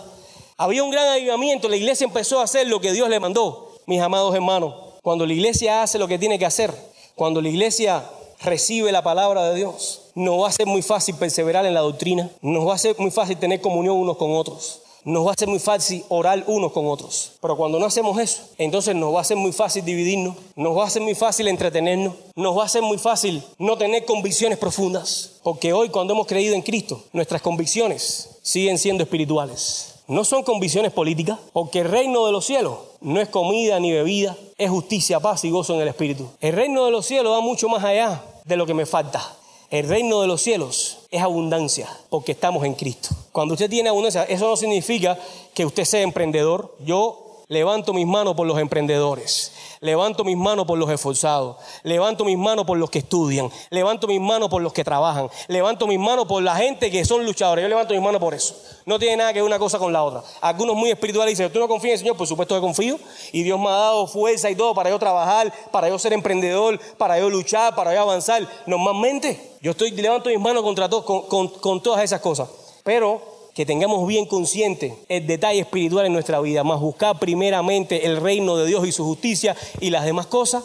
Había 0.55 0.83
un 0.83 0.89
gran 0.89 1.09
avivamiento, 1.09 1.67
la 1.67 1.75
iglesia 1.75 2.05
empezó 2.05 2.39
a 2.39 2.43
hacer 2.43 2.65
lo 2.67 2.79
que 2.79 2.93
Dios 2.93 3.09
le 3.09 3.19
mandó, 3.19 3.73
mis 3.85 3.99
amados 3.99 4.33
hermanos. 4.33 4.73
Cuando 5.01 5.25
la 5.25 5.33
iglesia 5.33 5.83
hace 5.83 5.99
lo 5.99 6.07
que 6.07 6.17
tiene 6.17 6.39
que 6.39 6.45
hacer, 6.45 6.73
cuando 7.15 7.41
la 7.41 7.49
iglesia 7.49 8.09
recibe 8.47 8.91
la 8.91 9.03
palabra 9.03 9.49
de 9.49 9.55
Dios, 9.55 10.01
no 10.15 10.39
va 10.39 10.49
a 10.49 10.51
ser 10.51 10.65
muy 10.65 10.81
fácil 10.81 11.15
perseverar 11.15 11.65
en 11.65 11.73
la 11.73 11.81
doctrina, 11.81 12.29
no 12.41 12.65
va 12.65 12.75
a 12.75 12.79
ser 12.79 12.95
muy 12.97 13.11
fácil 13.11 13.37
tener 13.37 13.61
comunión 13.61 13.97
unos 13.97 14.17
con 14.17 14.35
otros 14.35 14.81
nos 15.07 15.25
va 15.25 15.31
a 15.31 15.39
ser 15.39 15.47
muy 15.47 15.59
fácil 15.59 16.03
orar 16.09 16.43
unos 16.47 16.73
con 16.73 16.85
otros. 16.85 17.31
Pero 17.41 17.55
cuando 17.55 17.79
no 17.79 17.85
hacemos 17.85 18.19
eso, 18.19 18.41
entonces 18.57 18.93
nos 18.93 19.15
va 19.15 19.21
a 19.21 19.23
ser 19.23 19.37
muy 19.37 19.53
fácil 19.53 19.85
dividirnos, 19.85 20.35
nos 20.57 20.77
va 20.77 20.85
a 20.85 20.89
ser 20.89 21.01
muy 21.01 21.15
fácil 21.15 21.47
entretenernos, 21.47 22.13
nos 22.35 22.57
va 22.57 22.65
a 22.65 22.69
ser 22.69 22.81
muy 22.81 22.97
fácil 22.97 23.41
no 23.57 23.77
tener 23.77 24.03
convicciones 24.03 24.57
profundas. 24.57 25.39
Porque 25.43 25.71
hoy 25.71 25.87
cuando 25.87 26.13
hemos 26.13 26.27
creído 26.27 26.55
en 26.55 26.61
Cristo, 26.61 27.05
nuestras 27.13 27.41
convicciones 27.41 28.37
siguen 28.41 28.77
siendo 28.77 29.03
espirituales. 29.03 29.93
No 30.09 30.25
son 30.25 30.43
convicciones 30.43 30.91
políticas, 30.91 31.39
porque 31.53 31.79
el 31.79 31.89
reino 31.89 32.25
de 32.25 32.33
los 32.33 32.45
cielos 32.45 32.75
no 32.99 33.21
es 33.21 33.29
comida 33.29 33.79
ni 33.79 33.93
bebida, 33.93 34.35
es 34.57 34.69
justicia, 34.69 35.21
paz 35.21 35.45
y 35.45 35.49
gozo 35.49 35.73
en 35.75 35.81
el 35.81 35.87
Espíritu. 35.87 36.27
El 36.41 36.53
reino 36.53 36.83
de 36.83 36.91
los 36.91 37.05
cielos 37.05 37.31
va 37.31 37.39
mucho 37.39 37.69
más 37.69 37.83
allá 37.83 38.21
de 38.47 38.55
lo 38.55 38.65
que 38.65 38.73
me 38.73 38.85
falta. 38.85 39.37
El 39.69 39.87
reino 39.87 40.21
de 40.21 40.27
los 40.27 40.41
cielos 40.41 40.99
es 41.11 41.21
abundancia 41.21 41.89
porque 42.09 42.31
estamos 42.31 42.63
en 42.65 42.73
Cristo. 42.73 43.09
Cuando 43.33 43.53
usted 43.53 43.69
tiene 43.69 43.89
abundancia, 43.89 44.23
eso 44.23 44.47
no 44.47 44.55
significa 44.55 45.19
que 45.53 45.65
usted 45.65 45.83
sea 45.83 46.01
emprendedor. 46.01 46.75
Yo 46.85 47.43
levanto 47.49 47.93
mis 47.93 48.07
manos 48.07 48.35
por 48.35 48.47
los 48.47 48.59
emprendedores. 48.59 49.51
Levanto 49.79 50.23
mis 50.23 50.37
manos 50.37 50.65
por 50.65 50.77
los 50.77 50.89
esforzados. 50.89 51.57
Levanto 51.83 52.25
mis 52.25 52.37
manos 52.37 52.65
por 52.65 52.77
los 52.77 52.89
que 52.89 52.99
estudian. 52.99 53.49
Levanto 53.69 54.07
mis 54.07 54.19
manos 54.19 54.49
por 54.49 54.61
los 54.61 54.73
que 54.73 54.83
trabajan. 54.83 55.29
Levanto 55.47 55.87
mis 55.87 55.99
manos 55.99 56.25
por 56.25 56.41
la 56.41 56.55
gente 56.55 56.89
que 56.89 57.05
son 57.05 57.25
luchadores. 57.25 57.63
Yo 57.63 57.69
levanto 57.69 57.93
mis 57.93 58.01
manos 58.01 58.19
por 58.19 58.33
eso. 58.33 58.55
No 58.85 58.97
tiene 58.97 59.17
nada 59.17 59.33
que 59.33 59.41
ver 59.41 59.47
una 59.47 59.59
cosa 59.59 59.77
con 59.77 59.93
la 59.93 60.03
otra. 60.03 60.23
Algunos 60.41 60.75
muy 60.75 60.89
espirituales 60.89 61.37
dicen, 61.37 61.51
¿tú 61.51 61.59
no 61.59 61.67
confías 61.67 61.91
en 61.91 61.93
el 61.93 61.99
Señor? 61.99 62.17
Por 62.17 62.27
supuesto 62.27 62.55
que 62.55 62.61
confío. 62.61 62.97
Y 63.31 63.43
Dios 63.43 63.59
me 63.59 63.67
ha 63.67 63.71
dado 63.71 64.07
fuerza 64.07 64.49
y 64.49 64.55
todo 64.55 64.73
para 64.73 64.89
yo 64.89 64.97
trabajar, 64.97 65.53
para 65.71 65.89
yo 65.89 65.99
ser 65.99 66.13
emprendedor, 66.13 66.79
para 66.97 67.19
yo 67.19 67.29
luchar, 67.29 67.75
para 67.75 67.93
yo 67.93 68.01
avanzar. 68.01 68.47
Normalmente 68.65 69.57
yo 69.61 69.71
estoy 69.71 69.91
levanto 69.91 70.29
mis 70.29 70.39
manos 70.39 70.63
contra 70.63 70.89
todo, 70.89 71.05
con, 71.05 71.49
con 71.49 71.83
todas 71.83 72.03
esas 72.03 72.21
cosas. 72.21 72.49
Pero 72.83 73.36
que 73.57 73.65
tengamos 73.65 74.05
bien 74.05 74.27
consciente 74.27 74.95
el 75.09 75.25
detalle 75.25 75.61
espiritual 75.61 76.05
en 76.05 76.13
nuestra 76.13 76.39
vida, 76.39 76.63
más 76.63 76.79
buscar 76.79 77.17
primeramente 77.17 78.05
el 78.05 78.21
reino 78.21 78.55
de 78.55 78.67
Dios 78.67 78.85
y 78.85 78.91
su 78.91 79.03
justicia 79.03 79.55
y 79.79 79.89
las 79.89 80.05
demás 80.05 80.27
cosas 80.27 80.63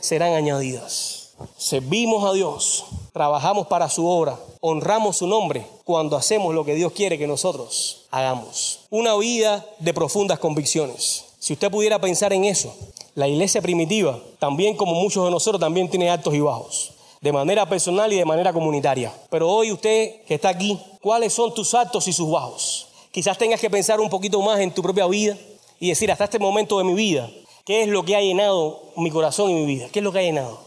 serán 0.00 0.32
añadidas. 0.32 1.28
Servimos 1.56 2.28
a 2.28 2.32
Dios, 2.32 2.86
trabajamos 3.12 3.68
para 3.68 3.88
su 3.88 4.08
obra, 4.08 4.36
honramos 4.58 5.18
su 5.18 5.28
nombre 5.28 5.64
cuando 5.84 6.16
hacemos 6.16 6.52
lo 6.52 6.64
que 6.64 6.74
Dios 6.74 6.90
quiere 6.90 7.18
que 7.18 7.28
nosotros 7.28 8.06
hagamos. 8.10 8.80
Una 8.90 9.14
vida 9.14 9.64
de 9.78 9.94
profundas 9.94 10.40
convicciones. 10.40 11.26
Si 11.38 11.52
usted 11.52 11.70
pudiera 11.70 12.00
pensar 12.00 12.32
en 12.32 12.46
eso, 12.46 12.74
la 13.14 13.28
iglesia 13.28 13.62
primitiva, 13.62 14.18
también 14.40 14.76
como 14.76 14.94
muchos 14.94 15.24
de 15.24 15.30
nosotros, 15.30 15.60
también 15.60 15.88
tiene 15.88 16.10
altos 16.10 16.34
y 16.34 16.40
bajos 16.40 16.93
de 17.24 17.32
manera 17.32 17.66
personal 17.66 18.12
y 18.12 18.16
de 18.16 18.24
manera 18.26 18.52
comunitaria. 18.52 19.10
Pero 19.30 19.48
hoy 19.48 19.72
usted 19.72 20.20
que 20.26 20.34
está 20.34 20.50
aquí, 20.50 20.78
¿cuáles 21.00 21.32
son 21.32 21.54
tus 21.54 21.72
altos 21.72 22.06
y 22.06 22.12
sus 22.12 22.30
bajos? 22.30 22.88
Quizás 23.10 23.38
tengas 23.38 23.58
que 23.58 23.70
pensar 23.70 23.98
un 23.98 24.10
poquito 24.10 24.42
más 24.42 24.60
en 24.60 24.70
tu 24.70 24.82
propia 24.82 25.06
vida 25.06 25.34
y 25.80 25.88
decir, 25.88 26.12
hasta 26.12 26.24
este 26.24 26.38
momento 26.38 26.76
de 26.76 26.84
mi 26.84 26.92
vida, 26.92 27.30
¿qué 27.64 27.80
es 27.80 27.88
lo 27.88 28.04
que 28.04 28.14
ha 28.14 28.20
llenado 28.20 28.92
mi 28.98 29.10
corazón 29.10 29.50
y 29.50 29.54
mi 29.54 29.64
vida? 29.64 29.88
¿Qué 29.90 30.00
es 30.00 30.02
lo 30.04 30.12
que 30.12 30.18
ha 30.18 30.22
llenado? 30.22 30.60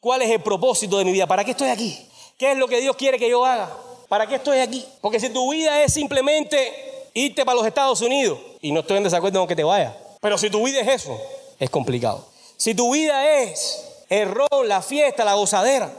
¿Cuál 0.00 0.20
es 0.20 0.30
el 0.30 0.42
propósito 0.42 0.98
de 0.98 1.06
mi 1.06 1.12
vida? 1.12 1.26
¿Para 1.26 1.46
qué 1.46 1.52
estoy 1.52 1.70
aquí? 1.70 1.98
¿Qué 2.36 2.52
es 2.52 2.58
lo 2.58 2.68
que 2.68 2.82
Dios 2.82 2.94
quiere 2.94 3.18
que 3.18 3.30
yo 3.30 3.42
haga? 3.46 3.74
¿Para 4.10 4.26
qué 4.26 4.34
estoy 4.34 4.58
aquí? 4.58 4.84
Porque 5.00 5.18
si 5.18 5.30
tu 5.30 5.50
vida 5.50 5.82
es 5.82 5.94
simplemente 5.94 7.08
irte 7.14 7.42
para 7.46 7.56
los 7.56 7.66
Estados 7.66 8.02
Unidos, 8.02 8.38
y 8.60 8.70
no 8.70 8.80
estoy 8.80 8.98
en 8.98 9.04
desacuerdo 9.04 9.38
con 9.38 9.48
que 9.48 9.56
te 9.56 9.64
vayas, 9.64 9.94
pero 10.20 10.36
si 10.36 10.50
tu 10.50 10.62
vida 10.62 10.80
es 10.80 10.88
eso, 10.88 11.18
es 11.58 11.70
complicado. 11.70 12.26
Si 12.58 12.74
tu 12.74 12.92
vida 12.92 13.40
es 13.40 13.88
el 14.10 14.28
rol, 14.28 14.68
la 14.68 14.82
fiesta, 14.82 15.24
la 15.24 15.32
gozadera, 15.32 15.90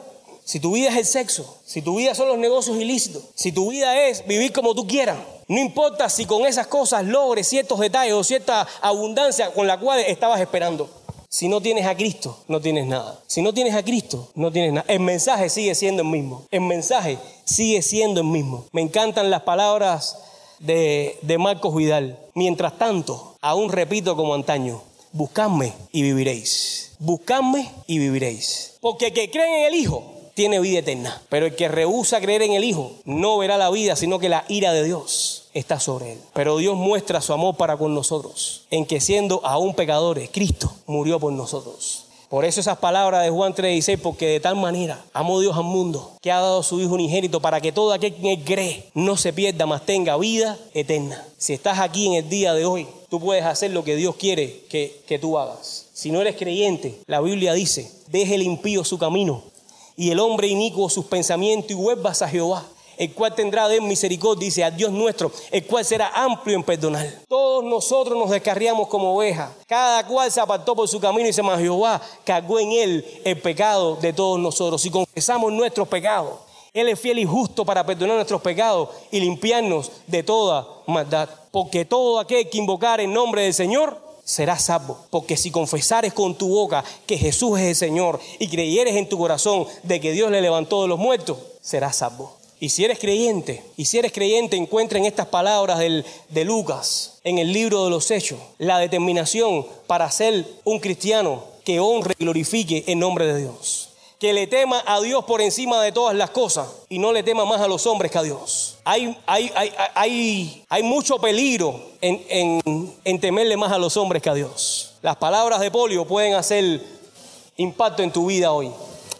si 0.45 0.59
tu 0.59 0.73
vida 0.73 0.89
es 0.89 0.97
el 0.97 1.05
sexo, 1.05 1.57
si 1.65 1.81
tu 1.81 1.95
vida 1.97 2.13
son 2.15 2.27
los 2.27 2.37
negocios 2.37 2.77
ilícitos, 2.77 3.23
si 3.33 3.51
tu 3.51 3.71
vida 3.71 4.07
es 4.07 4.25
vivir 4.27 4.51
como 4.51 4.75
tú 4.75 4.85
quieras, 4.85 5.17
no 5.47 5.59
importa 5.59 6.09
si 6.09 6.25
con 6.25 6.45
esas 6.45 6.67
cosas 6.67 7.05
logres 7.05 7.47
ciertos 7.47 7.79
detalles 7.79 8.13
o 8.13 8.23
cierta 8.23 8.67
abundancia 8.81 9.53
con 9.53 9.67
la 9.67 9.79
cual 9.79 9.99
estabas 9.99 10.41
esperando. 10.41 10.89
Si 11.29 11.47
no 11.47 11.61
tienes 11.61 11.87
a 11.87 11.95
Cristo, 11.95 12.43
no 12.47 12.61
tienes 12.61 12.85
nada. 12.85 13.19
Si 13.25 13.41
no 13.41 13.53
tienes 13.53 13.73
a 13.73 13.83
Cristo, 13.83 14.29
no 14.35 14.51
tienes 14.51 14.73
nada. 14.73 14.85
El 14.87 14.99
mensaje 14.99 15.49
sigue 15.49 15.73
siendo 15.73 16.03
el 16.03 16.09
mismo. 16.09 16.45
El 16.51 16.61
mensaje 16.61 17.17
sigue 17.43 17.81
siendo 17.81 18.21
el 18.21 18.27
mismo. 18.27 18.65
Me 18.71 18.81
encantan 18.81 19.31
las 19.31 19.41
palabras 19.41 20.19
de, 20.59 21.17
de 21.23 21.37
Marcos 21.39 21.75
Vidal. 21.75 22.19
Mientras 22.35 22.77
tanto, 22.77 23.35
aún 23.41 23.71
repito 23.71 24.15
como 24.15 24.35
antaño, 24.35 24.83
buscadme 25.11 25.73
y 25.91 26.03
viviréis. 26.03 26.91
Buscadme 26.99 27.71
y 27.87 27.97
viviréis. 27.97 28.75
Porque 28.79 29.11
que 29.11 29.31
cree 29.31 29.61
en 29.61 29.73
el 29.73 29.79
Hijo 29.79 30.22
tiene 30.33 30.59
vida 30.59 30.79
eterna. 30.79 31.21
Pero 31.29 31.47
el 31.47 31.55
que 31.55 31.67
rehúsa 31.67 32.21
creer 32.21 32.41
en 32.41 32.53
el 32.53 32.63
Hijo 32.63 32.93
no 33.05 33.37
verá 33.37 33.57
la 33.57 33.69
vida, 33.69 33.95
sino 33.95 34.19
que 34.19 34.29
la 34.29 34.45
ira 34.47 34.73
de 34.73 34.83
Dios 34.83 35.45
está 35.53 35.79
sobre 35.79 36.13
él. 36.13 36.19
Pero 36.33 36.57
Dios 36.57 36.75
muestra 36.75 37.21
su 37.21 37.33
amor 37.33 37.55
para 37.55 37.77
con 37.77 37.93
nosotros, 37.93 38.65
en 38.71 38.85
que 38.85 38.99
siendo 39.01 39.45
aún 39.45 39.73
pecadores, 39.75 40.29
Cristo 40.31 40.73
murió 40.87 41.19
por 41.19 41.33
nosotros. 41.33 42.05
Por 42.33 42.45
eso 42.45 42.61
esas 42.61 42.79
palabras 42.79 43.23
de 43.23 43.29
Juan 43.29 43.53
3:16, 43.53 43.99
porque 44.01 44.25
de 44.25 44.39
tal 44.39 44.55
manera 44.55 45.05
amó 45.13 45.39
Dios 45.39 45.55
al 45.55 45.65
mundo, 45.65 46.13
que 46.19 46.31
ha 46.31 46.39
dado 46.39 46.63
su 46.63 46.81
Hijo 46.81 46.95
unigénito 46.95 47.41
para 47.41 47.61
que 47.61 47.71
todo 47.71 47.93
aquel 47.93 48.15
que 48.15 48.43
cree 48.43 48.89
no 48.95 49.17
se 49.17 49.33
pierda, 49.33 49.67
mas 49.67 49.85
tenga 49.85 50.17
vida 50.17 50.57
eterna. 50.73 51.23
Si 51.37 51.53
estás 51.53 51.77
aquí 51.77 52.07
en 52.07 52.13
el 52.13 52.29
día 52.29 52.55
de 52.55 52.65
hoy, 52.65 52.87
tú 53.07 53.19
puedes 53.19 53.45
hacer 53.45 53.69
lo 53.69 53.83
que 53.83 53.95
Dios 53.95 54.15
quiere 54.15 54.63
que, 54.67 55.03
que 55.05 55.19
tú 55.19 55.37
hagas. 55.37 55.85
Si 55.93 56.09
no 56.09 56.21
eres 56.21 56.35
creyente, 56.35 56.97
la 57.05 57.21
Biblia 57.21 57.53
dice, 57.53 57.91
deje 58.07 58.33
el 58.33 58.41
impío 58.41 58.83
su 58.83 58.97
camino 58.97 59.52
y 59.95 60.11
el 60.11 60.19
hombre 60.19 60.47
inicuo 60.47 60.89
sus 60.89 61.05
pensamientos 61.05 61.71
y 61.71 61.75
vuelvas 61.75 62.21
a 62.21 62.27
Jehová, 62.27 62.65
el 62.97 63.13
cual 63.13 63.33
tendrá 63.33 63.67
de 63.67 63.81
misericordia, 63.81 64.45
dice 64.45 64.63
a 64.63 64.71
Dios 64.71 64.91
nuestro, 64.91 65.31
el 65.51 65.65
cual 65.65 65.83
será 65.83 66.11
amplio 66.13 66.55
en 66.55 66.63
perdonar. 66.63 67.07
Todos 67.27 67.63
nosotros 67.63 68.17
nos 68.17 68.29
descarriamos 68.29 68.87
como 68.87 69.15
ovejas, 69.15 69.51
cada 69.67 70.05
cual 70.05 70.31
se 70.31 70.41
apartó 70.41 70.75
por 70.75 70.87
su 70.87 70.99
camino 70.99 71.27
y 71.27 71.33
se 71.33 71.41
más 71.41 71.59
Jehová 71.59 72.01
cargó 72.23 72.59
en 72.59 72.71
él 72.71 73.21
el 73.23 73.39
pecado 73.39 73.95
de 73.95 74.13
todos 74.13 74.39
nosotros. 74.39 74.81
Si 74.81 74.89
confesamos 74.89 75.51
nuestros 75.51 75.87
pecados, 75.87 76.33
Él 76.73 76.89
es 76.89 76.99
fiel 76.99 77.19
y 77.19 77.25
justo 77.25 77.65
para 77.65 77.85
perdonar 77.85 78.15
nuestros 78.15 78.41
pecados 78.41 78.89
y 79.11 79.19
limpiarnos 79.19 79.91
de 80.07 80.23
toda 80.23 80.67
maldad. 80.87 81.29
Porque 81.51 81.85
todo 81.85 82.19
aquel 82.19 82.49
que 82.49 82.57
invocar 82.57 82.99
en 82.99 83.13
nombre 83.13 83.43
del 83.43 83.53
Señor 83.53 84.02
serás 84.23 84.63
salvo. 84.63 84.97
Porque 85.09 85.37
si 85.37 85.51
confesares 85.51 86.13
con 86.13 86.35
tu 86.35 86.49
boca 86.49 86.83
que 87.05 87.17
Jesús 87.17 87.59
es 87.59 87.65
el 87.67 87.75
Señor 87.75 88.19
y 88.39 88.47
creyeres 88.47 88.95
en 88.95 89.09
tu 89.09 89.17
corazón 89.17 89.65
de 89.83 89.99
que 89.99 90.11
Dios 90.11 90.31
le 90.31 90.41
levantó 90.41 90.81
de 90.81 90.87
los 90.87 90.99
muertos, 90.99 91.37
serás 91.61 91.97
salvo. 91.97 92.37
Y 92.59 92.69
si 92.69 92.85
eres 92.85 92.97
creyente, 92.97 93.61
y 93.75 93.85
si 93.85 93.97
eres 93.97 94.13
creyente, 94.13 94.55
encuentra 94.55 94.97
en 94.97 95.05
estas 95.05 95.27
palabras 95.27 95.79
del, 95.79 96.05
de 96.29 96.45
Lucas, 96.45 97.19
en 97.25 97.37
el 97.37 97.51
libro 97.51 97.83
de 97.83 97.89
los 97.89 98.09
Hechos, 98.09 98.39
la 98.57 98.79
determinación 98.79 99.67
para 99.85 100.09
ser 100.09 100.45
un 100.63 100.79
cristiano 100.79 101.43
que 101.65 101.81
honre 101.81 102.13
y 102.17 102.23
glorifique 102.23 102.85
el 102.87 102.99
nombre 102.99 103.25
de 103.25 103.41
Dios. 103.41 103.89
Que 104.23 104.31
le 104.31 104.47
tema 104.47 104.81
a 104.87 105.01
Dios 105.01 105.25
por 105.25 105.41
encima 105.41 105.83
de 105.83 105.91
todas 105.91 106.15
las 106.15 106.29
cosas 106.29 106.69
y 106.87 106.97
no 106.97 107.11
le 107.11 107.23
tema 107.23 107.43
más 107.43 107.59
a 107.59 107.67
los 107.67 107.85
hombres 107.85 108.09
que 108.09 108.17
a 108.17 108.23
Dios. 108.23 108.77
Hay, 108.85 109.17
hay, 109.25 109.51
hay, 109.53 109.73
hay, 109.95 110.63
hay 110.69 110.81
mucho 110.81 111.17
peligro 111.17 111.77
en, 111.99 112.23
en, 112.29 112.93
en 113.03 113.19
temerle 113.19 113.57
más 113.57 113.73
a 113.73 113.77
los 113.77 113.97
hombres 113.97 114.21
que 114.21 114.29
a 114.29 114.33
Dios. 114.33 114.93
Las 115.01 115.17
palabras 115.17 115.59
de 115.59 115.69
Polio 115.69 116.07
pueden 116.07 116.35
hacer 116.35 116.81
impacto 117.57 118.01
en 118.01 118.13
tu 118.13 118.27
vida 118.27 118.53
hoy. 118.53 118.71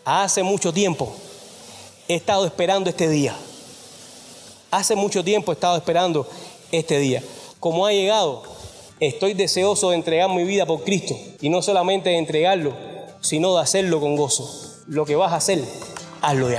Hace 0.06 0.42
mucho 0.42 0.72
tiempo 0.72 1.14
he 2.08 2.16
estado 2.16 2.46
esperando 2.46 2.90
este 2.90 3.10
día. 3.10 3.36
Hace 4.72 4.96
mucho 4.96 5.22
tiempo 5.22 5.52
he 5.52 5.56
estado 5.56 5.76
esperando 5.76 6.26
este 6.72 6.98
día. 7.00 7.22
Como 7.60 7.86
ha 7.86 7.92
llegado, 7.92 8.44
estoy 9.02 9.34
deseoso 9.34 9.90
de 9.90 9.98
entregar 9.98 10.30
mi 10.30 10.46
vida 10.46 10.66
por 10.66 10.86
Cristo. 10.86 11.14
Y 11.42 11.50
no 11.50 11.62
solamente 11.62 12.12
de 12.12 12.20
entregarlo, 12.20 12.72
sino 13.20 13.54
de 13.54 13.64
hacerlo 13.64 14.00
con 14.00 14.16
gozo. 14.16 14.63
Lo 14.88 15.06
que 15.06 15.16
vas 15.16 15.32
a 15.32 15.38
hacer, 15.38 15.64
hazlo. 16.22 16.50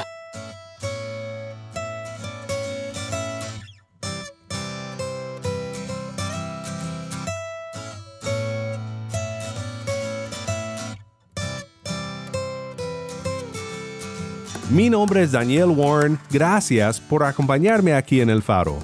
Mi 14.71 14.91
nombre 14.91 15.23
es 15.23 15.31
Daniel 15.31 15.67
Warren, 15.69 16.19
gracias 16.31 16.99
por 16.99 17.23
acompañarme 17.23 17.95
aquí 17.95 18.21
en 18.21 18.29
el 18.29 18.43
faro. 18.43 18.79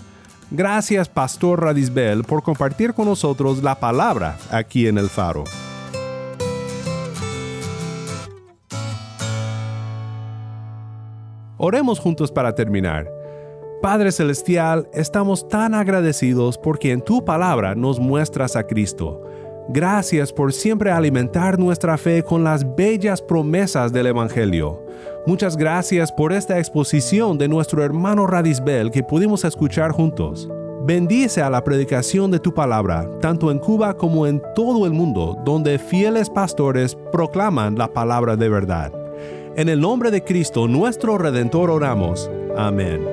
Gracias 0.50 1.08
Pastor 1.08 1.62
Radisbel 1.62 2.22
por 2.22 2.42
compartir 2.42 2.94
con 2.94 3.06
nosotros 3.06 3.62
la 3.62 3.74
palabra 3.74 4.38
aquí 4.50 4.86
en 4.86 4.98
el 4.98 5.08
faro. 5.08 5.44
Oremos 11.62 12.00
juntos 12.00 12.32
para 12.32 12.54
terminar. 12.54 13.06
Padre 13.82 14.12
Celestial, 14.12 14.88
estamos 14.94 15.46
tan 15.46 15.74
agradecidos 15.74 16.56
porque 16.56 16.90
en 16.90 17.02
tu 17.02 17.22
palabra 17.22 17.74
nos 17.74 18.00
muestras 18.00 18.56
a 18.56 18.66
Cristo. 18.66 19.22
Gracias 19.68 20.32
por 20.32 20.54
siempre 20.54 20.90
alimentar 20.90 21.58
nuestra 21.58 21.98
fe 21.98 22.22
con 22.22 22.44
las 22.44 22.64
bellas 22.76 23.20
promesas 23.20 23.92
del 23.92 24.06
Evangelio. 24.06 24.82
Muchas 25.26 25.54
gracias 25.54 26.10
por 26.10 26.32
esta 26.32 26.58
exposición 26.58 27.36
de 27.36 27.46
nuestro 27.46 27.84
hermano 27.84 28.26
Radisbel 28.26 28.90
que 28.90 29.02
pudimos 29.02 29.44
escuchar 29.44 29.92
juntos. 29.92 30.48
Bendice 30.86 31.42
a 31.42 31.50
la 31.50 31.62
predicación 31.62 32.30
de 32.30 32.38
tu 32.38 32.54
palabra, 32.54 33.06
tanto 33.20 33.50
en 33.50 33.58
Cuba 33.58 33.98
como 33.98 34.26
en 34.26 34.40
todo 34.54 34.86
el 34.86 34.94
mundo, 34.94 35.36
donde 35.44 35.78
fieles 35.78 36.30
pastores 36.30 36.96
proclaman 37.12 37.76
la 37.76 37.92
palabra 37.92 38.34
de 38.34 38.48
verdad. 38.48 38.99
En 39.56 39.68
el 39.68 39.80
nombre 39.80 40.12
de 40.12 40.22
Cristo 40.22 40.68
nuestro 40.68 41.18
Redentor 41.18 41.70
oramos. 41.70 42.30
Amén. 42.56 43.04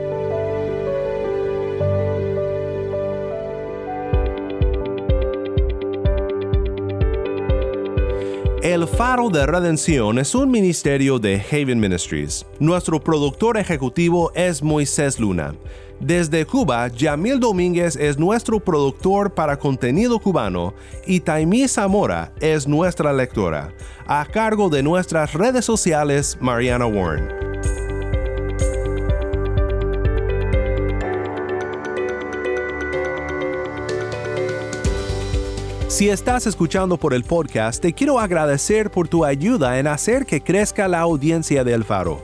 El 8.62 8.88
Faro 8.88 9.30
de 9.30 9.48
Redención 9.48 10.20
es 10.20 10.36
un 10.36 10.52
ministerio 10.52 11.18
de 11.18 11.42
Haven 11.52 11.80
Ministries. 11.80 12.46
Nuestro 12.60 13.00
productor 13.00 13.58
ejecutivo 13.58 14.32
es 14.36 14.62
Moisés 14.62 15.20
Luna. 15.20 15.56
Desde 16.00 16.46
Cuba, 16.46 16.88
Yamil 16.90 17.40
Domínguez 17.40 17.96
es 17.96 18.20
nuestro 18.20 18.60
productor 18.60 19.34
para 19.34 19.58
contenido 19.58 20.20
cubano 20.20 20.76
y 21.08 21.22
Taimí 21.22 21.68
Zamora 21.68 22.32
es 22.40 22.68
nuestra 22.68 23.12
lectora, 23.14 23.74
a 24.06 24.26
cargo 24.26 24.70
de 24.70 24.84
nuestras 24.84 25.34
redes 25.34 25.66
sociales 25.66 26.38
Mariana 26.40 26.86
Warren. 26.86 27.48
Si 35.88 36.10
estás 36.10 36.46
escuchando 36.46 36.98
por 36.98 37.16
el 37.16 37.24
podcast, 37.24 37.82
te 37.82 37.92
quiero 37.92 38.20
agradecer 38.20 38.92
por 38.92 39.08
tu 39.08 39.26
ayuda 39.26 39.80
en 39.80 39.88
hacer 39.88 40.28
que 40.28 40.42
crezca 40.42 40.88
la 40.88 41.00
audiencia 41.00 41.64
del 41.64 41.84
Faro. 41.84 42.24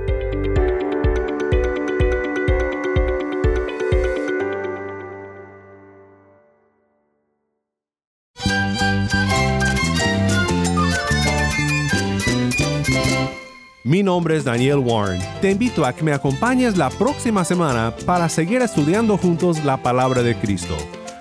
Mi 14.01 14.05
nombre 14.05 14.35
es 14.35 14.43
Daniel 14.43 14.79
Warren. 14.79 15.21
Te 15.41 15.51
invito 15.51 15.85
a 15.85 15.93
que 15.93 16.01
me 16.01 16.11
acompañes 16.11 16.75
la 16.75 16.89
próxima 16.89 17.45
semana 17.45 17.93
para 18.03 18.29
seguir 18.29 18.63
estudiando 18.63 19.15
juntos 19.15 19.63
la 19.63 19.77
palabra 19.77 20.23
de 20.23 20.35
Cristo. 20.35 20.75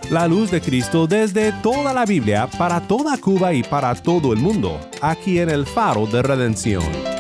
La 0.08 0.26
luz 0.26 0.50
de 0.50 0.62
Cristo 0.62 1.06
desde 1.06 1.52
toda 1.62 1.92
la 1.92 2.06
Biblia 2.06 2.48
para 2.56 2.80
toda 2.80 3.18
Cuba 3.18 3.52
y 3.52 3.62
para 3.62 3.94
todo 3.94 4.32
el 4.32 4.38
mundo, 4.38 4.80
aquí 5.02 5.40
en 5.40 5.50
el 5.50 5.66
Faro 5.66 6.06
de 6.06 6.22
Redención. 6.22 7.19